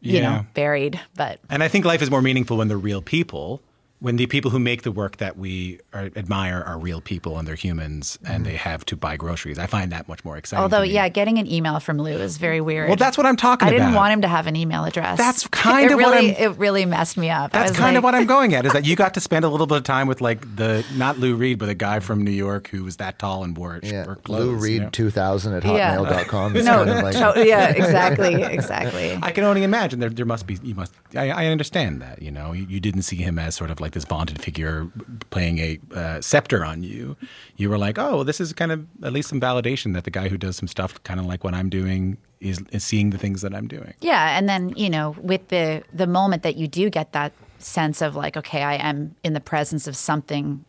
you 0.00 0.14
Yeah. 0.18 0.20
know 0.40 0.46
buried 0.54 0.98
but 1.16 1.38
And 1.50 1.62
I 1.62 1.68
think 1.68 1.84
life 1.84 2.00
is 2.02 2.10
more 2.10 2.22
meaningful 2.22 2.56
when 2.56 2.68
they're 2.68 2.78
real 2.78 3.02
people. 3.02 3.60
When 4.00 4.16
the 4.16 4.26
people 4.26 4.50
who 4.50 4.58
make 4.58 4.82
the 4.82 4.92
work 4.92 5.18
that 5.18 5.36
we 5.36 5.78
are, 5.92 6.10
admire 6.16 6.62
are 6.66 6.78
real 6.78 7.00
people 7.00 7.38
and 7.38 7.46
they're 7.46 7.54
humans 7.54 8.18
and 8.26 8.44
they 8.46 8.50
mm-hmm. 8.50 8.68
have 8.70 8.84
to 8.86 8.96
buy 8.96 9.16
groceries. 9.16 9.58
I 9.58 9.66
find 9.66 9.92
that 9.92 10.08
much 10.08 10.24
more 10.24 10.36
exciting. 10.38 10.62
although 10.62 10.82
yeah 10.82 11.08
getting 11.08 11.38
an 11.38 11.46
email 11.46 11.80
from 11.80 11.98
lou 11.98 12.12
is 12.12 12.38
very 12.38 12.60
weird 12.60 12.88
Well, 12.88 12.96
that's 12.96 13.16
what 13.18 13.26
I'm 13.26 13.36
talking 13.36 13.68
about. 13.68 13.74
i 13.74 13.76
didn't 13.76 13.90
about. 13.90 13.96
want 13.96 14.12
him 14.14 14.20
to 14.22 14.28
have 14.28 14.46
an 14.46 14.56
email 14.56 14.84
address 14.84 15.18
That's 15.18 15.46
kind 15.50 15.86
it 15.90 15.92
of 15.92 16.00
what 16.00 16.14
I'm- 16.14 16.34
it 16.38 16.58
really 16.58 16.86
messed 16.86 17.16
me 17.16 17.28
up 17.30 17.52
That's 17.52 17.70
was 17.70 17.78
kind 17.78 17.96
of 17.96 18.02
what 18.04 18.14
I'm 18.14 18.26
going 18.36 18.54
at. 18.54 18.64
Is 18.66 18.72
that 18.72 18.86
you 18.86 18.96
got 18.96 19.14
to 19.14 19.20
spend 19.20 19.44
a 19.44 19.48
little 19.48 19.66
bit 19.66 19.76
of 19.78 19.84
time 19.84 20.06
with 20.06 20.20
like 20.20 20.56
the 20.56 20.84
not 20.96 21.18
Lou 21.18 21.34
Reed, 21.34 21.58
but 21.58 21.68
a 21.68 21.74
guy 21.74 21.98
mm-hmm. 21.98 22.06
from 22.06 22.24
New 22.24 22.30
York 22.30 22.68
who 22.68 22.84
was 22.84 22.96
that 22.96 23.18
tall 23.18 23.44
and 23.44 23.56
wore, 23.56 23.80
Yeah. 23.82 24.06
wore 24.06 24.16
clothes. 24.16 24.46
Lou 24.46 24.50
you 24.52 24.56
Reed 24.56 24.82
know? 24.82 24.90
2000 24.90 25.52
at 25.54 25.62
hotmail.com. 25.62 26.56
It's 26.56 26.66
no, 26.66 26.84
kind 26.84 26.90
of 26.90 27.02
like, 27.02 27.14
no, 27.14 27.34
yeah 27.42 27.68
exactly 27.68 28.42
exactly 28.42 29.18
I 29.22 29.30
can 29.32 29.44
only 29.44 29.62
imagine 29.62 30.00
there, 30.00 30.10
there 30.10 30.24
must 30.26 30.46
be, 30.46 30.58
you 30.62 30.74
must, 30.74 30.92
I, 31.14 31.30
I 31.30 31.46
understand 31.46 32.00
that, 32.02 32.22
you 32.22 32.30
know, 32.30 32.52
you, 32.52 32.66
you 32.68 32.80
didn't 32.80 33.02
see 33.02 33.16
him 33.16 33.38
as 33.38 33.54
sort 33.54 33.70
of 33.70 33.80
like 33.80 33.89
this 33.92 34.04
vaunted 34.04 34.40
figure 34.40 34.88
playing 35.30 35.58
a 35.58 35.78
uh, 35.94 36.20
scepter 36.20 36.64
on 36.64 36.82
you. 36.82 37.16
You 37.56 37.70
were 37.70 37.78
like, 37.78 37.98
oh, 37.98 38.16
well, 38.16 38.24
this 38.24 38.40
is 38.40 38.52
kind 38.52 38.72
of 38.72 38.86
at 39.02 39.12
least 39.12 39.28
some 39.28 39.40
validation 39.40 39.94
that 39.94 40.04
the 40.04 40.10
guy 40.10 40.28
who 40.28 40.36
does 40.36 40.56
some 40.56 40.68
stuff 40.68 41.02
kind 41.04 41.20
of 41.20 41.26
like 41.26 41.44
what 41.44 41.54
I'm 41.54 41.68
doing 41.68 42.16
is, 42.40 42.60
is 42.72 42.84
seeing 42.84 43.10
the 43.10 43.18
things 43.18 43.42
that 43.42 43.54
I'm 43.54 43.68
doing. 43.68 43.94
Yeah, 44.00 44.36
and 44.36 44.48
then 44.48 44.70
you 44.76 44.90
know, 44.90 45.16
with 45.20 45.48
the 45.48 45.82
the 45.92 46.06
moment 46.06 46.42
that 46.42 46.56
you 46.56 46.68
do 46.68 46.90
get 46.90 47.12
that 47.12 47.32
sense 47.58 48.00
of 48.00 48.16
like, 48.16 48.36
okay, 48.36 48.62
I 48.62 48.74
am 48.74 49.14
in 49.22 49.34
the 49.34 49.40
presence 49.40 49.86
of 49.86 49.96
something 49.96 50.64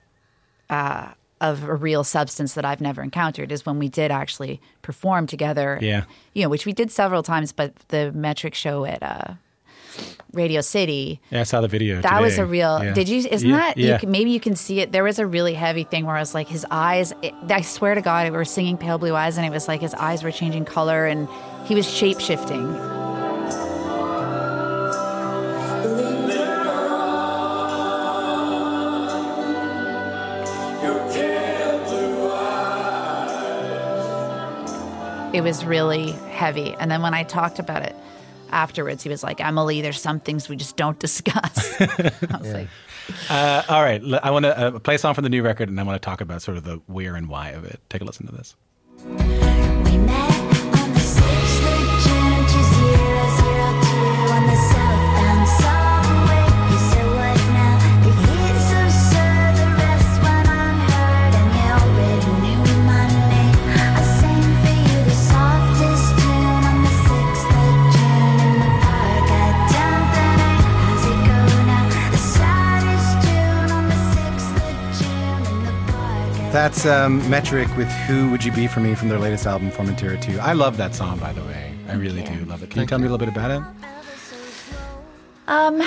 uh, 0.69 1.11
of 1.39 1.63
a 1.63 1.75
real 1.75 2.03
substance 2.03 2.53
that 2.53 2.65
I've 2.65 2.81
never 2.81 3.01
encountered, 3.01 3.51
is 3.51 3.65
when 3.65 3.79
we 3.79 3.89
did 3.89 4.11
actually 4.11 4.61
perform 4.81 5.27
together. 5.27 5.79
Yeah. 5.81 6.03
you 6.33 6.43
know, 6.43 6.49
which 6.49 6.65
we 6.65 6.73
did 6.73 6.91
several 6.91 7.23
times, 7.23 7.51
but 7.51 7.75
the 7.87 8.11
Metric 8.11 8.53
show 8.53 8.85
at 8.85 9.01
uh, 9.01 9.33
Radio 10.33 10.61
City. 10.61 11.19
Yeah, 11.29 11.41
I 11.41 11.43
saw 11.43 11.61
the 11.61 11.67
video. 11.67 12.01
That 12.01 12.21
was 12.21 12.37
a 12.37 12.45
real. 12.45 12.83
Yeah. 12.83 12.93
Did 12.93 13.09
you? 13.09 13.19
Isn't 13.29 13.49
Yeah, 13.49 13.57
that? 13.57 13.77
Yeah. 13.77 13.93
You 13.93 13.99
can, 13.99 14.11
maybe 14.11 14.31
you 14.31 14.39
can 14.39 14.55
see 14.55 14.79
it. 14.79 14.91
There 14.91 15.03
was 15.03 15.19
a 15.19 15.25
really 15.27 15.53
heavy 15.53 15.83
thing 15.83 16.05
where 16.05 16.15
I 16.15 16.19
was 16.19 16.33
like, 16.33 16.47
his 16.47 16.65
eyes. 16.71 17.13
It, 17.21 17.33
I 17.49 17.61
swear 17.61 17.95
to 17.95 18.01
God, 18.01 18.31
we 18.31 18.37
were 18.37 18.45
singing 18.45 18.77
"Pale 18.77 18.99
Blue 18.99 19.15
Eyes," 19.15 19.37
and 19.37 19.45
it 19.45 19.49
was 19.51 19.67
like 19.67 19.81
his 19.81 19.93
eyes 19.95 20.23
were 20.23 20.31
changing 20.31 20.65
color, 20.65 21.05
and 21.05 21.27
he 21.65 21.75
was 21.75 21.89
shape 21.91 22.19
shifting. 22.19 22.75
It 35.33 35.41
was 35.41 35.63
really 35.63 36.11
heavy, 36.29 36.75
and 36.77 36.91
then 36.91 37.01
when 37.01 37.13
I 37.13 37.23
talked 37.23 37.57
about 37.57 37.83
it 37.83 37.95
afterwards, 38.51 39.03
he 39.03 39.09
was 39.09 39.23
like, 39.23 39.39
"Emily, 39.41 39.81
there's 39.81 40.01
some 40.01 40.19
things 40.19 40.49
we 40.49 40.55
just 40.55 40.77
don't 40.77 40.99
discuss." 40.99 41.81
I 41.81 42.37
was 42.39 42.53
like. 42.53 42.67
Uh, 43.29 43.63
all 43.67 43.81
right, 43.81 44.01
I 44.23 44.31
want 44.31 44.45
to 44.45 44.57
uh, 44.57 44.79
play 44.79 44.95
a 44.95 44.97
song 44.97 45.13
from 45.13 45.23
the 45.23 45.29
new 45.29 45.43
record, 45.43 45.69
and 45.69 45.79
I 45.79 45.83
want 45.83 46.01
to 46.01 46.05
talk 46.05 46.21
about 46.21 46.41
sort 46.41 46.57
of 46.57 46.63
the 46.63 46.81
where 46.87 47.15
and 47.15 47.27
why 47.27 47.49
of 47.49 47.65
it. 47.65 47.79
Take 47.89 48.01
a 48.01 48.05
listen 48.05 48.27
to 48.27 48.31
this. 48.33 49.40
That's 76.71 76.85
um, 76.85 77.29
Metric 77.29 77.67
with 77.75 77.89
"Who 78.07 78.31
Would 78.31 78.45
You 78.45 78.51
Be 78.53 78.65
for 78.65 78.79
Me" 78.79 78.95
from 78.95 79.09
their 79.09 79.19
latest 79.19 79.45
album, 79.45 79.71
Formentera 79.71 80.19
2. 80.21 80.39
I 80.39 80.53
love 80.53 80.77
that 80.77 80.95
song, 80.95 81.19
by 81.19 81.33
the 81.33 81.43
way. 81.43 81.75
I 81.89 81.95
really 81.95 82.23
do 82.23 82.45
love 82.45 82.63
it. 82.63 82.69
Can 82.69 82.79
you 82.79 82.87
tell 82.87 82.97
me 82.97 83.07
a 83.07 83.09
little 83.11 83.17
bit 83.17 83.27
about 83.27 83.51
it? 83.51 83.61
Um, 85.49 85.83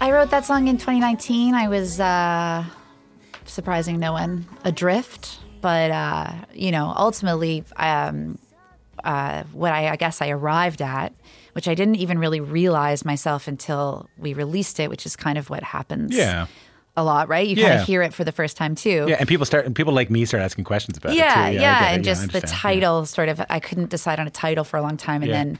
I 0.00 0.10
wrote 0.10 0.30
that 0.30 0.44
song 0.44 0.66
in 0.66 0.76
2019. 0.76 1.54
I 1.54 1.68
was 1.68 2.00
uh, 2.00 2.64
surprising 3.44 4.00
no 4.00 4.10
one 4.10 4.44
adrift, 4.64 5.38
but 5.60 5.92
uh, 5.92 6.32
you 6.52 6.72
know, 6.72 6.92
ultimately, 6.96 7.62
um, 7.76 8.36
uh, 9.04 9.44
what 9.52 9.72
I, 9.72 9.90
I 9.90 9.94
guess 9.94 10.20
I 10.20 10.30
arrived 10.30 10.82
at, 10.82 11.14
which 11.52 11.68
I 11.68 11.76
didn't 11.76 11.96
even 11.96 12.18
really 12.18 12.40
realize 12.40 13.04
myself 13.04 13.46
until 13.46 14.10
we 14.18 14.34
released 14.34 14.80
it, 14.80 14.90
which 14.90 15.06
is 15.06 15.14
kind 15.14 15.38
of 15.38 15.48
what 15.48 15.62
happens. 15.62 16.12
Yeah. 16.12 16.48
A 16.96 17.02
lot, 17.04 17.28
right? 17.28 17.46
You 17.46 17.56
kind 17.56 17.80
of 17.80 17.86
hear 17.86 18.02
it 18.02 18.14
for 18.14 18.22
the 18.24 18.30
first 18.32 18.56
time 18.56 18.74
too. 18.74 19.06
Yeah, 19.08 19.16
and 19.18 19.28
people 19.28 19.44
start 19.46 19.66
and 19.66 19.74
people 19.74 19.92
like 19.92 20.10
me 20.10 20.24
start 20.24 20.42
asking 20.42 20.64
questions 20.64 20.96
about 20.96 21.14
yeah, 21.14 21.48
it 21.48 21.52
too. 21.54 21.60
yeah, 21.60 21.72
I 21.76 21.80
get 21.80 21.82
it. 21.92 21.94
and 21.96 22.06
Yeah, 22.06 22.12
just 22.14 22.32
the 22.32 22.40
title 22.42 23.04
sort 23.06 23.28
of 23.28 23.40
I 23.50 23.58
couldn't 23.60 23.90
decide 23.90 24.20
on 24.20 24.26
a 24.26 24.30
title 24.30 24.64
for 24.64 24.76
a 24.76 24.82
long 24.82 24.96
time 24.96 25.22
and 25.22 25.30
Yeah. 25.30 25.36
then 25.38 25.58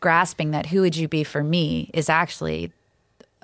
grasping 0.00 0.50
that 0.50 0.66
who 0.66 0.82
would 0.82 0.94
you 0.96 1.08
be 1.08 1.24
for 1.24 1.42
me 1.42 1.90
is 1.94 2.08
actually 2.10 2.72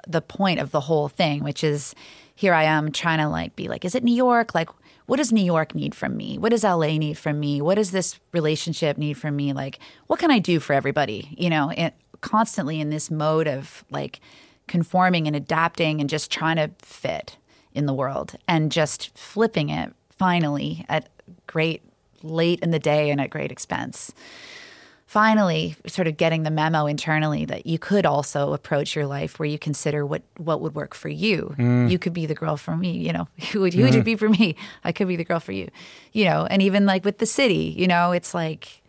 the 0.07 0.21
point 0.21 0.61
of 0.61 0.71
the 0.73 0.81
whole 0.81 1.09
thing, 1.09 1.43
which 1.43 1.65
is 1.65 1.95
here 2.35 2.53
I 2.55 2.65
am 2.65 2.93
trying 2.93 3.19
to 3.19 3.29
like 3.29 3.57
be 3.57 3.69
like, 3.69 3.85
is 3.85 3.95
it 3.95 4.05
New 4.05 4.15
York? 4.15 4.55
Like, 4.55 4.69
what 5.07 5.17
does 5.17 5.33
New 5.33 5.45
York 5.45 5.75
need 5.75 5.95
from 5.95 6.17
me? 6.17 6.39
What 6.39 6.51
does 6.51 6.65
LA 6.65 6.99
need 6.99 7.17
from 7.19 7.41
me? 7.41 7.61
What 7.63 7.77
does 7.77 7.91
this 7.93 8.19
relationship 8.33 8.99
need 8.99 9.15
from 9.15 9.37
me? 9.37 9.53
Like, 9.53 9.79
what 10.07 10.19
can 10.19 10.31
I 10.31 10.39
do 10.39 10.61
for 10.61 10.73
everybody? 10.75 11.35
You 11.39 11.51
know, 11.51 11.71
and 11.71 11.93
constantly 12.21 12.81
in 12.81 12.91
this 12.91 13.11
mode 13.11 13.49
of 13.49 13.85
like 13.91 14.21
conforming 14.67 15.27
and 15.27 15.37
adapting 15.37 16.01
and 16.01 16.09
just 16.09 16.31
trying 16.31 16.57
to 16.57 16.71
fit 16.79 17.37
in 17.75 17.87
the 17.87 17.95
world 17.95 18.37
and 18.47 18.71
just 18.71 19.17
flipping 19.17 19.69
it 19.69 19.93
finally 20.11 20.85
at 20.89 21.09
great 21.47 21.83
late 22.23 22.61
in 22.61 22.71
the 22.71 22.79
day 22.79 23.11
and 23.11 23.21
at 23.21 23.31
great 23.31 23.51
expense 23.51 24.13
finally 25.13 25.77
sort 25.87 26.09
of 26.09 26.17
getting 26.17 26.43
the 26.43 26.51
memo 26.51 26.87
internally 26.87 27.45
that 27.45 27.67
you 27.67 27.79
could 27.79 28.07
also 28.07 28.55
approach 28.55 28.97
your 28.97 29.05
life 29.05 29.39
where 29.39 29.47
you 29.47 29.59
consider 29.59 30.07
what 30.07 30.23
what 30.39 30.63
would 30.63 30.75
work 30.75 30.95
for 30.95 31.11
you. 31.11 31.55
Mm. 31.59 31.91
You 31.91 31.99
could 31.99 32.15
be 32.15 32.25
the 32.25 32.35
girl 32.35 32.57
for 32.57 32.79
me, 32.79 32.93
you 32.93 33.13
know. 33.13 33.29
Who 33.53 33.61
would 33.61 33.75
who 33.75 33.83
would 33.83 33.95
you 33.95 34.01
mm. 34.01 34.05
be 34.05 34.17
for 34.17 34.31
me? 34.31 34.57
I 34.85 34.93
could 34.93 35.09
be 35.09 35.17
the 35.17 35.25
girl 35.25 35.39
for 35.39 35.53
you. 35.53 35.69
You 36.13 36.25
know, 36.25 36.47
and 36.49 36.63
even 36.63 36.87
like 36.87 37.05
with 37.05 37.19
the 37.19 37.27
city, 37.27 37.75
you 37.77 37.87
know, 37.87 38.13
it's 38.13 38.33
like 38.33 38.82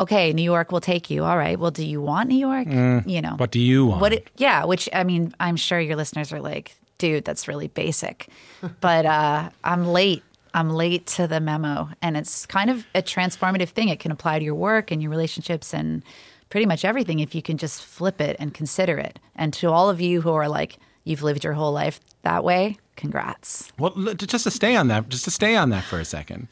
okay, 0.00 0.32
New 0.32 0.42
York 0.42 0.72
will 0.72 0.80
take 0.80 1.10
you. 1.10 1.24
All 1.24 1.36
right. 1.36 1.58
Well, 1.58 1.70
do 1.70 1.86
you 1.86 2.00
want 2.00 2.28
New 2.28 2.38
York? 2.38 2.68
You 3.06 3.22
know. 3.22 3.34
What 3.36 3.50
do 3.50 3.60
you 3.60 3.86
want? 3.86 4.00
What 4.00 4.12
it, 4.12 4.30
yeah, 4.36 4.64
which 4.64 4.88
I 4.92 5.04
mean, 5.04 5.34
I'm 5.40 5.56
sure 5.56 5.80
your 5.80 5.96
listeners 5.96 6.32
are 6.32 6.40
like, 6.40 6.76
dude, 6.98 7.24
that's 7.24 7.48
really 7.48 7.68
basic. 7.68 8.28
but 8.80 9.06
uh, 9.06 9.50
I'm 9.64 9.86
late. 9.86 10.22
I'm 10.54 10.70
late 10.70 11.06
to 11.08 11.26
the 11.26 11.38
memo. 11.38 11.90
And 12.00 12.16
it's 12.16 12.46
kind 12.46 12.70
of 12.70 12.86
a 12.94 13.02
transformative 13.02 13.68
thing. 13.68 13.90
It 13.90 14.00
can 14.00 14.10
apply 14.10 14.38
to 14.38 14.44
your 14.44 14.54
work 14.54 14.90
and 14.90 15.02
your 15.02 15.10
relationships 15.10 15.74
and 15.74 16.02
pretty 16.48 16.64
much 16.64 16.82
everything 16.82 17.20
if 17.20 17.34
you 17.34 17.42
can 17.42 17.58
just 17.58 17.82
flip 17.82 18.22
it 18.22 18.36
and 18.38 18.54
consider 18.54 18.96
it. 18.96 19.18
And 19.34 19.52
to 19.54 19.70
all 19.70 19.90
of 19.90 20.00
you 20.00 20.22
who 20.22 20.32
are 20.32 20.48
like, 20.48 20.78
you've 21.04 21.22
lived 21.22 21.44
your 21.44 21.52
whole 21.52 21.72
life 21.72 22.00
that 22.22 22.42
way, 22.42 22.78
congrats. 22.96 23.70
Well, 23.78 23.90
just 24.14 24.44
to 24.44 24.50
stay 24.50 24.76
on 24.76 24.88
that, 24.88 25.10
just 25.10 25.24
to 25.24 25.30
stay 25.30 25.56
on 25.56 25.68
that 25.70 25.84
for 25.84 26.00
a 26.00 26.04
second. 26.04 26.48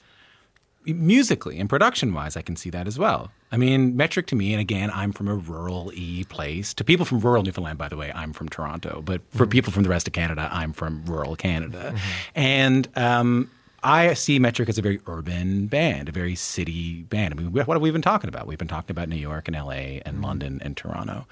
Musically 0.86 1.58
and 1.58 1.68
production 1.68 2.12
wise, 2.12 2.36
I 2.36 2.42
can 2.42 2.56
see 2.56 2.70
that 2.70 2.86
as 2.86 2.98
well. 2.98 3.30
I 3.50 3.56
mean, 3.56 3.96
metric 3.96 4.26
to 4.28 4.36
me, 4.36 4.52
and 4.52 4.60
again, 4.60 4.90
I'm 4.92 5.12
from 5.12 5.28
a 5.28 5.34
rural 5.34 5.92
y 5.96 6.24
place. 6.28 6.74
To 6.74 6.84
people 6.84 7.06
from 7.06 7.20
rural 7.20 7.42
Newfoundland, 7.42 7.78
by 7.78 7.88
the 7.88 7.96
way, 7.96 8.12
I'm 8.14 8.32
from 8.32 8.48
Toronto. 8.48 9.02
But 9.04 9.22
for 9.30 9.44
mm-hmm. 9.44 9.50
people 9.50 9.72
from 9.72 9.84
the 9.84 9.88
rest 9.88 10.06
of 10.06 10.12
Canada, 10.12 10.48
I'm 10.52 10.72
from 10.72 11.04
rural 11.06 11.36
Canada. 11.36 11.92
Mm-hmm. 11.94 12.30
And 12.34 12.88
um, 12.96 13.50
I 13.84 14.14
see 14.14 14.38
Metric 14.38 14.68
as 14.68 14.78
a 14.78 14.82
very 14.82 15.00
urban 15.06 15.66
band, 15.66 16.08
a 16.08 16.12
very 16.12 16.34
city 16.34 17.02
band. 17.02 17.34
I 17.34 17.36
mean, 17.36 17.52
what 17.52 17.68
have 17.68 17.82
we 17.82 17.90
been 17.90 18.02
talking 18.02 18.28
about? 18.28 18.46
We've 18.46 18.58
been 18.58 18.66
talking 18.66 18.90
about 18.90 19.08
New 19.08 19.16
York 19.16 19.46
and 19.46 19.56
LA 19.56 19.70
and 19.70 20.02
mm-hmm. 20.04 20.24
London 20.24 20.60
and 20.64 20.76
Toronto. 20.76 21.26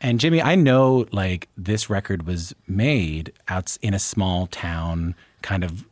And 0.00 0.20
Jimmy, 0.20 0.42
I 0.42 0.54
know 0.54 1.06
like 1.12 1.48
this 1.56 1.88
record 1.88 2.26
was 2.26 2.54
made 2.66 3.32
out 3.48 3.78
in 3.80 3.94
a 3.94 3.98
small 3.98 4.48
town, 4.48 5.14
kind 5.40 5.64
of 5.64 5.84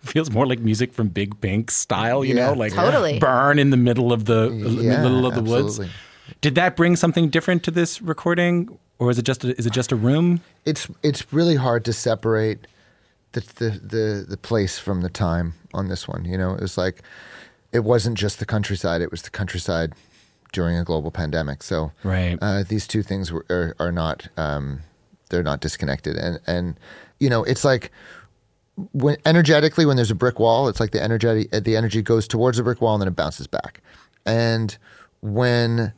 feels 0.04 0.30
more 0.30 0.46
like 0.46 0.58
music 0.60 0.92
from 0.92 1.08
Big 1.08 1.40
Pink 1.40 1.70
style, 1.70 2.24
you 2.24 2.34
Yeah, 2.34 2.46
know, 2.46 2.52
like 2.54 2.72
Totally. 2.74 3.18
burn 3.18 3.58
in 3.58 3.70
the 3.70 3.76
middle 3.76 4.12
of 4.12 4.24
the 4.24 4.50
Yeah, 4.52 5.02
middle 5.02 5.26
of 5.26 5.34
the 5.34 5.42
woods. 5.42 5.80
Did 6.40 6.54
that 6.54 6.76
bring 6.76 6.96
something 6.96 7.28
different 7.28 7.62
to 7.64 7.70
this 7.70 8.00
recording, 8.00 8.78
or 8.98 9.10
is 9.10 9.18
it 9.18 9.22
just 9.24 9.44
a, 9.44 9.56
is 9.58 9.66
it 9.66 9.72
just 9.72 9.92
a 9.92 9.96
room? 9.96 10.40
it's 10.66 10.88
it's 11.02 11.32
really 11.32 11.56
hard 11.56 11.84
to 11.86 11.92
separate 11.92 12.66
the, 13.32 13.40
the 13.56 13.70
the 13.70 14.26
the 14.28 14.36
place 14.36 14.78
from 14.78 15.00
the 15.02 15.08
time 15.08 15.54
on 15.74 15.88
this 15.88 16.06
one. 16.08 16.24
You 16.24 16.38
know, 16.38 16.54
it 16.54 16.60
was 16.60 16.78
like 16.78 17.02
it 17.72 17.80
wasn't 17.80 18.16
just 18.18 18.38
the 18.38 18.46
countryside; 18.46 19.00
it 19.02 19.10
was 19.10 19.22
the 19.22 19.30
countryside 19.30 19.92
during 20.52 20.76
a 20.76 20.84
global 20.84 21.10
pandemic. 21.10 21.62
So, 21.62 21.92
Right. 22.02 22.36
uh, 22.42 22.64
these 22.66 22.86
two 22.88 23.02
things 23.02 23.30
were, 23.32 23.46
are, 23.50 23.74
are 23.78 23.92
not 23.92 24.28
um, 24.36 24.80
they're 25.30 25.42
not 25.42 25.60
disconnected. 25.60 26.16
And 26.16 26.40
and 26.46 26.78
you 27.18 27.28
know, 27.30 27.42
it's 27.44 27.64
like 27.64 27.90
when 28.92 29.16
energetically 29.24 29.86
when 29.86 29.96
there's 29.96 30.10
a 30.10 30.14
brick 30.14 30.38
wall, 30.38 30.68
it's 30.68 30.80
like 30.80 30.90
the 30.90 31.02
energy 31.02 31.48
uh, 31.52 31.60
the 31.60 31.76
energy 31.76 32.02
goes 32.02 32.26
towards 32.26 32.56
the 32.58 32.62
brick 32.62 32.80
wall 32.80 32.94
and 32.94 33.02
then 33.02 33.08
it 33.08 33.16
bounces 33.16 33.46
back. 33.46 33.80
And 34.26 34.76
when 35.20 35.92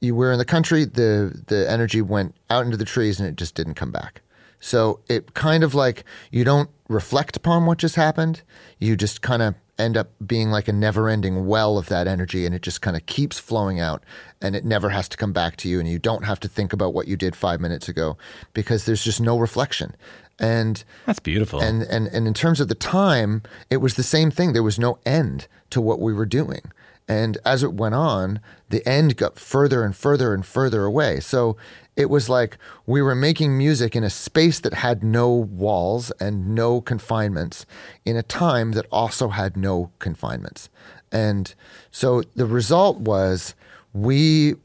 you 0.00 0.14
were 0.14 0.32
in 0.32 0.38
the 0.38 0.44
country, 0.44 0.84
the 0.84 1.42
the 1.46 1.70
energy 1.70 2.02
went 2.02 2.34
out 2.50 2.64
into 2.64 2.76
the 2.76 2.84
trees 2.84 3.18
and 3.20 3.28
it 3.28 3.36
just 3.36 3.54
didn't 3.54 3.74
come 3.74 3.92
back. 3.92 4.22
So 4.60 5.00
it 5.08 5.34
kind 5.34 5.62
of 5.62 5.74
like 5.74 6.04
you 6.30 6.44
don't 6.44 6.70
reflect 6.88 7.36
upon 7.36 7.66
what 7.66 7.78
just 7.78 7.94
happened. 7.94 8.42
You 8.78 8.96
just 8.96 9.22
kind 9.22 9.42
of 9.42 9.54
end 9.78 9.96
up 9.96 10.10
being 10.26 10.50
like 10.50 10.66
a 10.66 10.72
never-ending 10.72 11.46
well 11.46 11.78
of 11.78 11.88
that 11.88 12.08
energy 12.08 12.44
and 12.44 12.52
it 12.52 12.62
just 12.62 12.82
kind 12.82 12.96
of 12.96 13.06
keeps 13.06 13.38
flowing 13.38 13.78
out 13.78 14.02
and 14.42 14.56
it 14.56 14.64
never 14.64 14.90
has 14.90 15.08
to 15.08 15.16
come 15.16 15.32
back 15.32 15.56
to 15.56 15.68
you 15.68 15.78
and 15.78 15.88
you 15.88 16.00
don't 16.00 16.24
have 16.24 16.40
to 16.40 16.48
think 16.48 16.72
about 16.72 16.92
what 16.92 17.06
you 17.06 17.16
did 17.16 17.36
5 17.36 17.60
minutes 17.60 17.88
ago 17.88 18.18
because 18.54 18.86
there's 18.86 19.04
just 19.04 19.20
no 19.20 19.38
reflection. 19.38 19.94
And 20.38 20.84
That's 21.06 21.18
beautiful. 21.18 21.60
and, 21.60 21.82
and 21.82 22.06
and 22.06 22.26
in 22.26 22.34
terms 22.34 22.60
of 22.60 22.68
the 22.68 22.74
time, 22.74 23.42
it 23.70 23.78
was 23.78 23.94
the 23.94 24.02
same 24.02 24.30
thing. 24.30 24.52
There 24.52 24.62
was 24.62 24.78
no 24.78 24.98
end 25.04 25.48
to 25.70 25.80
what 25.80 26.00
we 26.00 26.12
were 26.12 26.26
doing. 26.26 26.70
And 27.08 27.38
as 27.44 27.62
it 27.62 27.72
went 27.72 27.94
on, 27.94 28.40
the 28.68 28.86
end 28.86 29.16
got 29.16 29.38
further 29.38 29.82
and 29.82 29.96
further 29.96 30.34
and 30.34 30.44
further 30.44 30.84
away. 30.84 31.20
So 31.20 31.56
it 31.96 32.10
was 32.10 32.28
like 32.28 32.58
we 32.86 33.00
were 33.00 33.14
making 33.14 33.56
music 33.56 33.96
in 33.96 34.04
a 34.04 34.10
space 34.10 34.60
that 34.60 34.74
had 34.74 35.02
no 35.02 35.30
walls 35.30 36.12
and 36.20 36.54
no 36.54 36.82
confinements 36.82 37.64
in 38.04 38.16
a 38.16 38.22
time 38.22 38.72
that 38.72 38.86
also 38.92 39.28
had 39.28 39.56
no 39.56 39.90
confinements. 39.98 40.68
And 41.10 41.54
so 41.90 42.22
the 42.36 42.46
result 42.46 42.98
was 42.98 43.54
we 43.94 44.56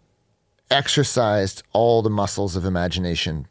exercised 0.69 1.63
all 1.71 2.01
the 2.01 2.09
muscles 2.09 2.55
of 2.55 2.65
imagination 2.65 3.47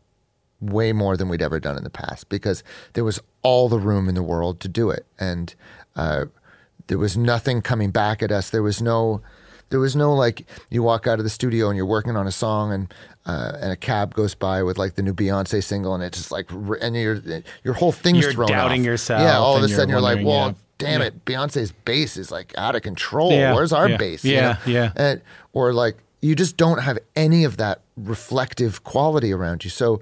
way 0.63 0.93
more 0.93 1.17
than 1.17 1.29
we'd 1.29 1.43
ever 1.43 1.59
done 1.61 1.77
in 1.77 1.85
the 1.85 1.91
past 1.91 2.29
because 2.29 2.63
there 2.95 3.05
was 3.05 3.21
all 3.43 3.69
the 3.69 3.79
room 3.79 4.09
in 4.09 4.15
the 4.15 4.23
world 4.23 4.61
to 4.61 4.69
do 4.69 4.89
it, 4.91 5.05
and 5.19 5.55
uh, 5.97 6.25
there 6.87 6.99
was 6.99 7.17
nothing 7.17 7.61
coming 7.61 7.91
back 7.91 8.23
at 8.23 8.31
us. 8.33 8.49
There 8.51 8.63
was 8.63 8.81
no, 8.81 9.21
there 9.71 9.81
was 9.81 9.97
no 9.97 10.15
like 10.15 10.47
you 10.71 10.83
walk 10.83 11.07
out 11.07 11.19
of 11.19 11.25
the 11.25 11.31
studio 11.31 11.69
and 11.69 11.77
you're 11.77 11.85
working 11.87 12.17
on 12.17 12.27
a 12.27 12.33
song 12.33 12.73
and 12.73 12.95
uh, 13.27 13.53
and 13.61 13.73
a 13.73 13.77
cab 13.77 14.15
goes 14.15 14.35
by 14.35 14.63
with 14.63 14.79
like 14.79 14.95
the 14.95 15.03
new 15.03 15.15
Beyonce 15.15 15.63
single 15.63 15.95
and 15.95 16.03
it's 16.05 16.19
just 16.19 16.31
like 16.33 16.51
and 16.81 16.95
your 16.97 17.21
your 17.65 17.75
whole 17.75 17.93
thing's 17.93 18.23
You're 18.25 18.33
thrown 18.33 18.49
doubting 18.49 18.83
off. 18.83 18.87
yourself 18.87 19.23
Yeah, 19.23 19.39
all 19.39 19.57
of 19.57 19.63
a 19.65 19.69
you're 19.69 19.77
sudden 19.77 19.91
you're 19.91 20.01
like, 20.01 20.25
well, 20.25 20.49
yeah. 20.49 20.53
damn 20.79 21.01
Yeah. 21.01 21.07
it, 21.09 21.25
Beyonce's 21.25 21.73
bass 21.73 22.17
is 22.17 22.31
like 22.31 22.53
out 22.59 22.75
of 22.77 22.83
control. 22.83 23.33
Yeah, 23.33 23.55
Where's 23.55 23.73
our 23.73 23.89
yeah, 23.89 23.97
bass? 23.97 24.25
you 24.25 24.35
yeah, 24.35 24.41
know? 24.67 24.73
yeah. 24.73 24.93
And, 24.97 25.23
or 25.53 25.73
like 25.73 25.97
you 26.21 26.35
just 26.35 26.57
don't 26.57 26.79
have 26.83 26.99
any 27.17 27.45
of 27.45 27.57
that 27.57 27.81
reflective 27.97 28.85
quality 28.85 29.33
around 29.33 29.65
you. 29.65 29.71
So 29.71 30.01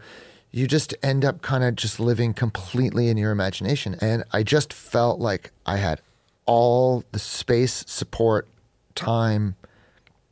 you 0.53 0.67
just 0.67 0.95
end 1.03 1.25
up 1.25 1.43
kind 1.43 1.63
of 1.65 1.77
just 1.77 2.01
living 2.01 2.35
completely 2.35 3.09
in 3.09 3.17
your 3.17 3.31
imagination. 3.31 3.97
And 4.01 4.25
I 4.33 4.43
just 4.43 4.73
felt 4.73 5.21
like 5.21 5.53
I 5.67 5.77
had 5.77 6.01
all 6.47 7.05
the 7.13 7.19
space, 7.21 7.85
support, 7.87 8.49
time, 8.95 9.55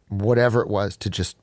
whatever 0.08 0.60
it 0.62 0.68
was 0.68 0.96
to 0.98 1.10
just 1.10 1.36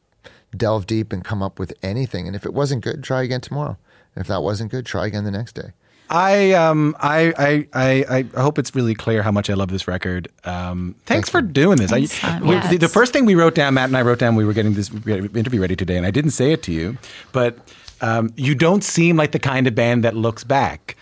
delve 0.55 0.87
deep 0.87 1.13
and 1.13 1.23
come 1.23 1.41
up 1.41 1.59
with 1.59 1.73
anything. 1.81 2.27
And 2.27 2.35
if 2.35 2.45
it 2.45 2.53
wasn't 2.53 2.83
good, 2.83 3.03
try 3.03 3.23
again 3.23 3.41
tomorrow. 3.41 3.77
And 4.15 4.21
if 4.21 4.27
that 4.27 4.41
wasn't 4.43 4.71
good, 4.71 4.85
try 4.85 5.05
again 5.07 5.23
the 5.23 5.31
next 5.31 5.53
day. 5.55 5.71
I 6.07 6.51
um 6.51 6.95
I, 6.99 7.33
I 7.35 7.67
I 7.73 8.25
I 8.35 8.39
hope 8.41 8.59
it's 8.59 8.75
really 8.75 8.93
clear 8.93 9.23
how 9.23 9.31
much 9.31 9.49
I 9.49 9.55
love 9.55 9.69
this 9.69 9.87
record. 9.87 10.27
Um, 10.43 10.93
thanks 11.07 11.29
for 11.29 11.41
doing 11.41 11.77
this. 11.77 11.89
Thanks, 11.89 12.23
I, 12.23 12.39
we- 12.41 12.51
Yeah, 12.51 12.67
the, 12.69 12.77
the 12.77 12.87
first 12.89 13.11
thing 13.11 13.25
we 13.25 13.33
wrote 13.33 13.55
down, 13.55 13.73
Matt 13.73 13.89
and 13.89 13.97
I 13.97 14.03
wrote 14.03 14.19
down, 14.19 14.35
we 14.35 14.45
were 14.45 14.53
getting 14.53 14.75
this 14.75 14.91
interview 14.93 15.59
ready 15.61 15.75
today, 15.75 15.97
and 15.97 16.05
I 16.05 16.11
didn't 16.11 16.31
say 16.31 16.51
it 16.51 16.61
to 16.63 16.71
you, 16.71 16.97
but 17.31 17.57
um, 18.01 18.31
you 18.35 18.55
don't 18.55 18.83
seem 18.83 19.15
like 19.17 19.31
the 19.31 19.39
kind 19.39 19.67
of 19.67 19.75
band 19.75 20.03
that 20.03 20.15
looks 20.15 20.43
back, 20.43 20.95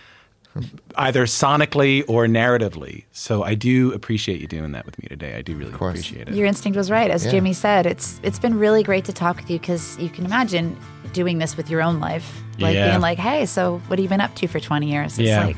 either 0.95 1.25
sonically 1.25 2.03
or 2.07 2.27
narratively. 2.27 3.03
So 3.11 3.43
I 3.43 3.55
do 3.55 3.91
appreciate 3.93 4.39
you 4.41 4.47
doing 4.47 4.71
that 4.73 4.85
with 4.85 5.01
me 5.01 5.07
today. 5.07 5.35
I 5.35 5.41
do 5.41 5.55
really 5.55 5.73
appreciate 5.73 6.27
it. 6.29 6.35
Your 6.35 6.45
instinct 6.45 6.77
was 6.77 6.91
right, 6.91 7.09
as 7.09 7.25
Yeah. 7.25 7.31
Jimmy 7.31 7.53
said. 7.53 7.85
It's 7.85 8.19
it's 8.23 8.39
been 8.39 8.57
really 8.59 8.83
great 8.83 9.05
to 9.05 9.13
talk 9.13 9.37
with 9.37 9.49
you 9.49 9.59
because 9.59 9.97
you 9.99 10.09
can 10.09 10.25
imagine 10.25 10.77
doing 11.13 11.39
this 11.39 11.57
with 11.57 11.69
your 11.69 11.81
own 11.81 11.99
life, 11.99 12.41
like 12.59 12.75
Yeah. 12.75 12.89
being 12.89 13.01
like, 13.01 13.17
"Hey, 13.19 13.45
so 13.45 13.81
what 13.87 13.97
have 13.99 14.03
you 14.03 14.09
been 14.09 14.21
up 14.21 14.35
to 14.35 14.47
for 14.47 14.59
20 14.59 14.89
years?" 14.91 15.17
It's 15.19 15.27
Yeah. 15.29 15.45
like 15.45 15.57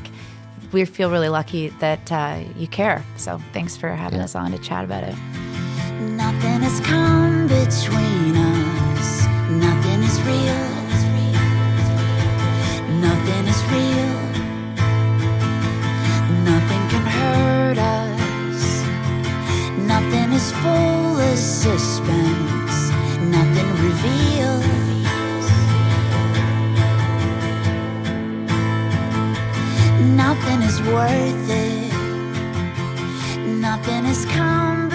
we 0.72 0.84
feel 0.84 1.10
really 1.10 1.28
lucky 1.28 1.68
that 1.80 2.10
uh, 2.10 2.38
you 2.58 2.66
care. 2.66 3.04
So 3.16 3.40
thanks 3.52 3.76
for 3.76 3.88
having 3.90 4.20
us 4.20 4.34
on 4.34 4.50
to 4.52 4.58
chat 4.58 4.84
about 4.84 5.04
it. 5.04 5.14
Nothing 6.00 6.60
has 6.62 6.80
come 6.80 7.46
between 7.46 8.36
us. 8.36 9.26
Nothing 9.50 10.02
is 10.02 10.20
real. 10.22 10.75
Nothing 13.00 13.44
is 13.52 13.60
real. 13.74 14.16
Nothing 16.50 16.82
can 16.92 17.06
hurt 17.18 17.78
us. 17.78 18.62
Nothing 19.78 20.32
is 20.32 20.52
full 20.62 21.18
of 21.18 21.38
suspense. 21.38 22.90
Nothing 23.20 23.68
revealed. 23.84 24.66
worth 30.92 31.50
it. 31.50 31.92
Nothing 33.46 34.04
has 34.04 34.24
come. 34.26 34.85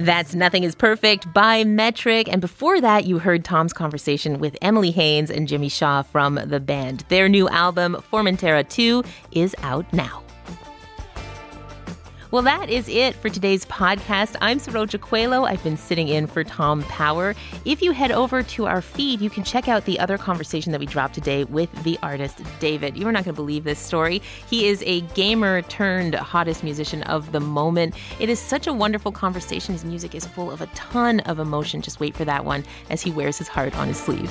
That's 0.00 0.34
Nothing 0.34 0.64
is 0.64 0.74
Perfect 0.74 1.30
by 1.34 1.62
Metric. 1.62 2.26
And 2.32 2.40
before 2.40 2.80
that, 2.80 3.04
you 3.04 3.18
heard 3.18 3.44
Tom's 3.44 3.74
conversation 3.74 4.38
with 4.38 4.56
Emily 4.62 4.90
Haines 4.90 5.30
and 5.30 5.46
Jimmy 5.46 5.68
Shaw 5.68 6.00
from 6.00 6.36
the 6.36 6.58
band. 6.58 7.04
Their 7.10 7.28
new 7.28 7.50
album, 7.50 8.02
Formentera 8.10 8.66
2, 8.66 9.04
is 9.32 9.54
out 9.62 9.92
now. 9.92 10.22
Well, 12.30 12.42
that 12.42 12.70
is 12.70 12.88
it 12.88 13.16
for 13.16 13.28
today's 13.28 13.64
podcast. 13.64 14.36
I'm 14.40 14.60
Saroja 14.60 15.00
Coelho. 15.00 15.42
I've 15.42 15.64
been 15.64 15.76
sitting 15.76 16.06
in 16.06 16.28
for 16.28 16.44
Tom 16.44 16.84
Power. 16.84 17.34
If 17.64 17.82
you 17.82 17.90
head 17.90 18.12
over 18.12 18.44
to 18.44 18.66
our 18.66 18.80
feed, 18.80 19.20
you 19.20 19.28
can 19.28 19.42
check 19.42 19.66
out 19.66 19.84
the 19.84 19.98
other 19.98 20.16
conversation 20.16 20.70
that 20.70 20.78
we 20.78 20.86
dropped 20.86 21.14
today 21.14 21.42
with 21.42 21.72
the 21.82 21.98
artist 22.04 22.40
David. 22.60 22.96
You 22.96 23.08
are 23.08 23.12
not 23.12 23.24
going 23.24 23.34
to 23.34 23.42
believe 23.42 23.64
this 23.64 23.80
story. 23.80 24.22
He 24.48 24.68
is 24.68 24.80
a 24.86 25.00
gamer 25.00 25.62
turned 25.62 26.14
hottest 26.14 26.62
musician 26.62 27.02
of 27.02 27.32
the 27.32 27.40
moment. 27.40 27.96
It 28.20 28.28
is 28.28 28.38
such 28.38 28.68
a 28.68 28.72
wonderful 28.72 29.10
conversation. 29.10 29.72
His 29.72 29.84
music 29.84 30.14
is 30.14 30.24
full 30.24 30.52
of 30.52 30.60
a 30.60 30.66
ton 30.68 31.18
of 31.20 31.40
emotion. 31.40 31.82
Just 31.82 31.98
wait 31.98 32.14
for 32.14 32.24
that 32.26 32.44
one 32.44 32.64
as 32.90 33.02
he 33.02 33.10
wears 33.10 33.38
his 33.38 33.48
heart 33.48 33.76
on 33.76 33.88
his 33.88 33.98
sleeve. 33.98 34.30